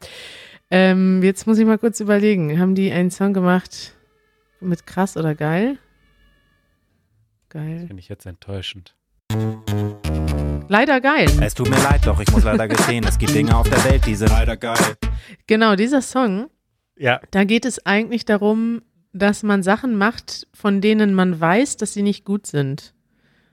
Ähm, 0.72 1.22
jetzt 1.22 1.46
muss 1.46 1.59
ich 1.59 1.66
mal 1.66 1.79
kurz 1.79 1.98
überlegen. 2.00 2.59
Haben 2.61 2.74
die 2.74 2.92
einen 2.92 3.11
Song 3.11 3.33
gemacht 3.33 3.92
mit 4.61 4.87
krass 4.87 5.16
oder 5.16 5.35
geil? 5.35 5.79
Geil. 7.49 7.85
Finde 7.87 8.01
ich 8.01 8.09
jetzt 8.09 8.27
enttäuschend. 8.27 8.94
Leider 10.68 11.01
geil. 11.01 11.29
Es 11.40 11.55
tut 11.55 11.68
mir 11.68 11.83
leid, 11.83 12.07
doch 12.07 12.20
ich 12.20 12.31
muss 12.31 12.44
leider 12.44 12.68
gestehen, 12.68 13.05
es 13.05 13.18
gibt 13.18 13.35
Dinge 13.35 13.57
auf 13.57 13.68
der 13.68 13.83
Welt, 13.85 14.07
die 14.07 14.14
sind 14.14 14.29
leider 14.31 14.57
geil. 14.57 14.96
Genau, 15.46 15.75
dieser 15.75 16.01
Song, 16.03 16.49
Ja, 16.96 17.20
da 17.33 17.44
geht 17.44 17.64
es 17.64 17.85
eigentlich 17.87 18.25
darum, 18.25 18.83
dass 19.12 19.42
man 19.42 19.62
Sachen 19.64 19.96
macht, 19.96 20.46
von 20.55 20.81
denen 20.81 21.14
man 21.14 21.40
weiß, 21.40 21.77
dass 21.77 21.92
sie 21.94 22.03
nicht 22.03 22.25
gut 22.25 22.46
sind. 22.46 22.94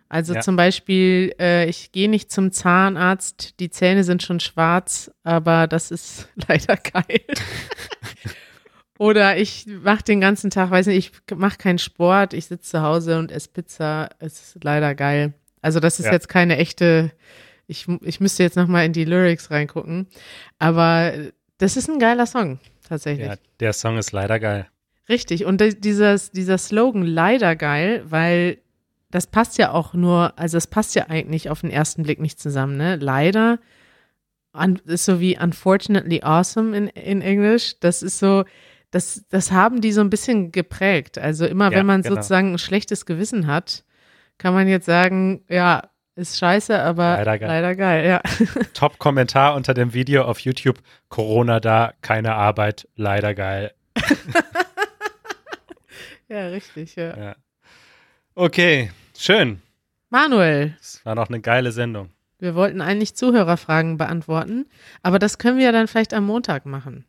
Also 0.10 0.36
Ja. 0.36 0.42
zum 0.42 0.56
Beispiel, 0.56 1.34
äh, 1.40 1.68
ich 1.68 1.92
gehe 1.92 2.10
nicht 2.10 2.32
zum 2.32 2.52
Zahnarzt, 2.52 3.60
die 3.60 3.70
Zähne 3.72 4.04
sind 4.04 4.22
schon 4.22 4.40
schwarz, 4.40 5.12
aber 5.24 5.66
das 5.68 5.90
ist 5.92 6.30
leider 6.48 6.78
geil. 6.78 7.22
Oder 9.00 9.38
ich 9.38 9.66
mache 9.84 10.04
den 10.04 10.22
ganzen 10.22 10.50
Tag, 10.50 10.72
weiß 10.72 10.88
nicht, 10.88 11.14
ich 11.30 11.38
mache 11.38 11.58
keinen 11.58 11.78
Sport, 11.80 12.34
ich 12.34 12.48
sitze 12.48 12.70
zu 12.72 12.82
Hause 12.82 13.20
und 13.20 13.32
esse 13.32 13.50
Pizza, 13.50 14.10
es 14.20 14.40
ist 14.56 14.64
leider 14.64 14.96
geil. 14.96 15.34
Also 15.62 15.80
das 15.80 16.00
ist 16.00 16.08
Ja. 16.08 16.14
jetzt 16.14 16.30
keine 16.30 16.58
echte, 16.58 17.12
ich, 17.68 17.88
ich 18.02 18.20
müsste 18.20 18.44
jetzt 18.44 18.56
nochmal 18.56 18.86
in 18.86 18.94
die 18.94 19.06
Lyrics 19.06 19.52
reingucken, 19.52 20.08
aber 20.60 21.14
das 21.58 21.78
ist 21.78 21.90
ein 21.90 22.00
geiler 22.00 22.26
Song, 22.26 22.60
tatsächlich. 22.88 23.28
ja, 23.28 23.36
der 23.60 23.74
Song 23.74 23.98
ist 23.98 24.12
leider 24.12 24.40
geil. 24.40 24.68
Richtig. 25.10 25.46
Und 25.46 25.62
di- 25.62 25.80
dieses, 25.80 26.32
dieser 26.32 26.58
Slogan 26.58 27.04
leider 27.04 27.56
geil, 27.56 28.04
weil 28.10 28.58
das 29.10 29.26
passt 29.28 29.58
ja 29.58 29.72
auch 29.72 29.94
nur, 29.94 30.38
also 30.38 30.58
es 30.58 30.68
passt 30.68 30.96
ja 30.96 31.06
eigentlich 31.08 31.50
auf 31.50 31.62
den 31.62 31.70
ersten 31.72 32.04
Blick 32.04 32.20
nicht 32.20 32.40
zusammen, 32.42 32.76
ne? 32.78 32.98
Leider 32.98 33.58
un, 34.54 34.80
ist 34.86 35.06
so 35.06 35.20
wie 35.20 35.38
unfortunately 35.40 36.22
awesome 36.24 36.76
in, 36.76 36.88
in 36.88 37.22
Englisch. 37.22 37.80
Das 37.80 38.02
ist 38.04 38.20
so, 38.20 38.44
das, 38.98 39.24
das 39.30 39.52
haben 39.52 39.80
die 39.82 39.92
so 39.92 40.02
ein 40.02 40.10
bisschen 40.10 40.52
geprägt. 40.52 41.20
Also 41.20 41.46
immer 41.46 41.72
Ja, 41.72 41.78
wenn 41.78 41.86
man 41.86 42.02
genau. 42.02 42.16
sozusagen 42.16 42.54
ein 42.54 42.58
schlechtes 42.58 43.06
Gewissen 43.06 43.46
hat, 43.46 43.84
kann 44.40 44.56
man 44.56 44.68
jetzt 44.68 44.88
sagen, 44.88 45.44
ja, 45.50 45.84
ist 46.16 46.40
scheiße, 46.40 46.82
aber 46.82 47.18
Leider 47.18 47.38
geil. 47.38 47.48
leider 47.48 47.76
geil, 47.76 48.08
ja. 48.08 48.22
Top-Kommentar 48.74 49.54
unter 49.54 49.76
dem 49.76 49.94
Video 49.94 50.24
auf 50.24 50.40
YouTube. 50.40 50.80
Corona 51.10 51.60
da, 51.60 51.94
keine 52.02 52.34
Arbeit, 52.34 52.88
leider 52.96 53.36
geil. 53.36 53.74
Ja, 56.30 56.48
richtig, 56.48 56.96
ja. 56.98 57.18
Ja. 57.18 57.36
Okay, 58.36 58.92
schön. 59.18 59.62
Manuel, 60.10 60.76
Das 60.78 61.06
war 61.06 61.16
noch 61.16 61.30
eine 61.30 61.40
geile 61.40 61.72
Sendung. 61.72 62.10
Wir 62.40 62.54
wollten 62.54 62.82
eigentlich 62.82 63.16
Zuhörerfragen 63.16 63.98
beantworten, 63.98 64.66
aber 65.02 65.20
das 65.20 65.38
können 65.38 65.58
wir 65.58 65.64
ja 65.66 65.72
dann 65.72 65.88
vielleicht 65.88 66.14
am 66.14 66.26
Montag 66.26 66.66
machen. 66.66 67.06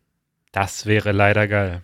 Das 0.51 0.85
wäre 0.85 1.11
leider 1.11 1.47
geil. 1.47 1.81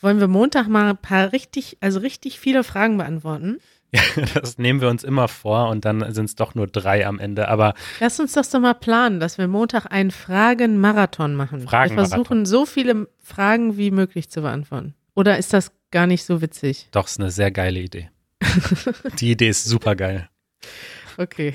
Wollen 0.00 0.20
wir 0.20 0.28
Montag 0.28 0.68
mal 0.68 0.90
ein 0.90 0.96
paar 0.96 1.32
richtig, 1.32 1.76
also 1.80 2.00
richtig 2.00 2.38
viele 2.38 2.62
Fragen 2.64 2.98
beantworten? 2.98 3.58
Ja, 3.90 4.02
das 4.34 4.58
nehmen 4.58 4.80
wir 4.80 4.88
uns 4.88 5.02
immer 5.02 5.28
vor 5.28 5.68
und 5.70 5.84
dann 5.84 6.12
sind 6.12 6.26
es 6.26 6.34
doch 6.34 6.54
nur 6.54 6.66
drei 6.66 7.06
am 7.06 7.18
Ende. 7.18 7.48
Aber 7.48 7.74
Lass 8.00 8.20
uns 8.20 8.32
das 8.32 8.50
doch 8.50 8.60
mal 8.60 8.74
planen, 8.74 9.18
dass 9.18 9.38
wir 9.38 9.48
Montag 9.48 9.86
einen 9.90 10.10
Fragen-Marathon 10.10 11.34
machen. 11.34 11.62
Wir 11.62 11.68
Fragen-Marathon. 11.68 12.10
versuchen, 12.10 12.46
so 12.46 12.66
viele 12.66 13.08
Fragen 13.22 13.76
wie 13.76 13.90
möglich 13.90 14.28
zu 14.30 14.42
beantworten. 14.42 14.94
Oder 15.14 15.38
ist 15.38 15.52
das 15.52 15.72
gar 15.90 16.06
nicht 16.06 16.24
so 16.24 16.42
witzig? 16.42 16.88
doch, 16.92 17.06
ist 17.06 17.18
eine 17.18 17.30
sehr 17.30 17.50
geile 17.50 17.80
Idee. 17.80 18.10
Die 19.18 19.32
Idee 19.32 19.48
ist 19.48 19.64
super 19.64 19.96
geil. 19.96 20.28
Okay. 21.20 21.52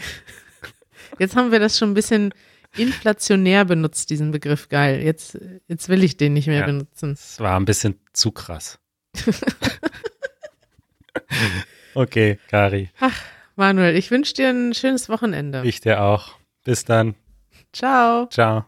Jetzt 1.20 1.38
haben 1.38 1.54
wir 1.54 1.60
das 1.60 1.78
schon 1.78 1.92
ein 1.92 1.94
bisschen 1.94 2.34
inflationär 2.78 3.66
benutzt, 3.66 4.10
diesen 4.10 4.32
Begriff 4.32 4.70
geil. 4.70 5.02
Jetzt, 5.02 5.38
jetzt 5.68 5.90
will 5.90 6.04
ich 6.04 6.18
den 6.18 6.34
nicht 6.34 6.48
mehr 6.48 6.62
Ja. 6.62 6.66
benutzen. 6.66 7.12
Es 7.12 7.40
war 7.40 7.60
ein 7.60 7.66
bisschen 7.66 8.00
zu 8.14 8.32
krass. 8.32 8.80
okay, 11.94 12.40
Kari, 12.50 12.90
Manuel, 13.56 13.96
ich 13.96 14.10
wünsche 14.12 14.34
dir 14.34 14.50
ein 14.50 14.74
schönes 14.74 15.10
Wochenende. 15.10 15.62
ich 15.66 15.82
dir 15.82 16.02
auch. 16.02 16.36
Bis 16.64 16.86
dann. 16.86 17.16
Ciao. 17.72 18.28
Ciao. 18.28 18.66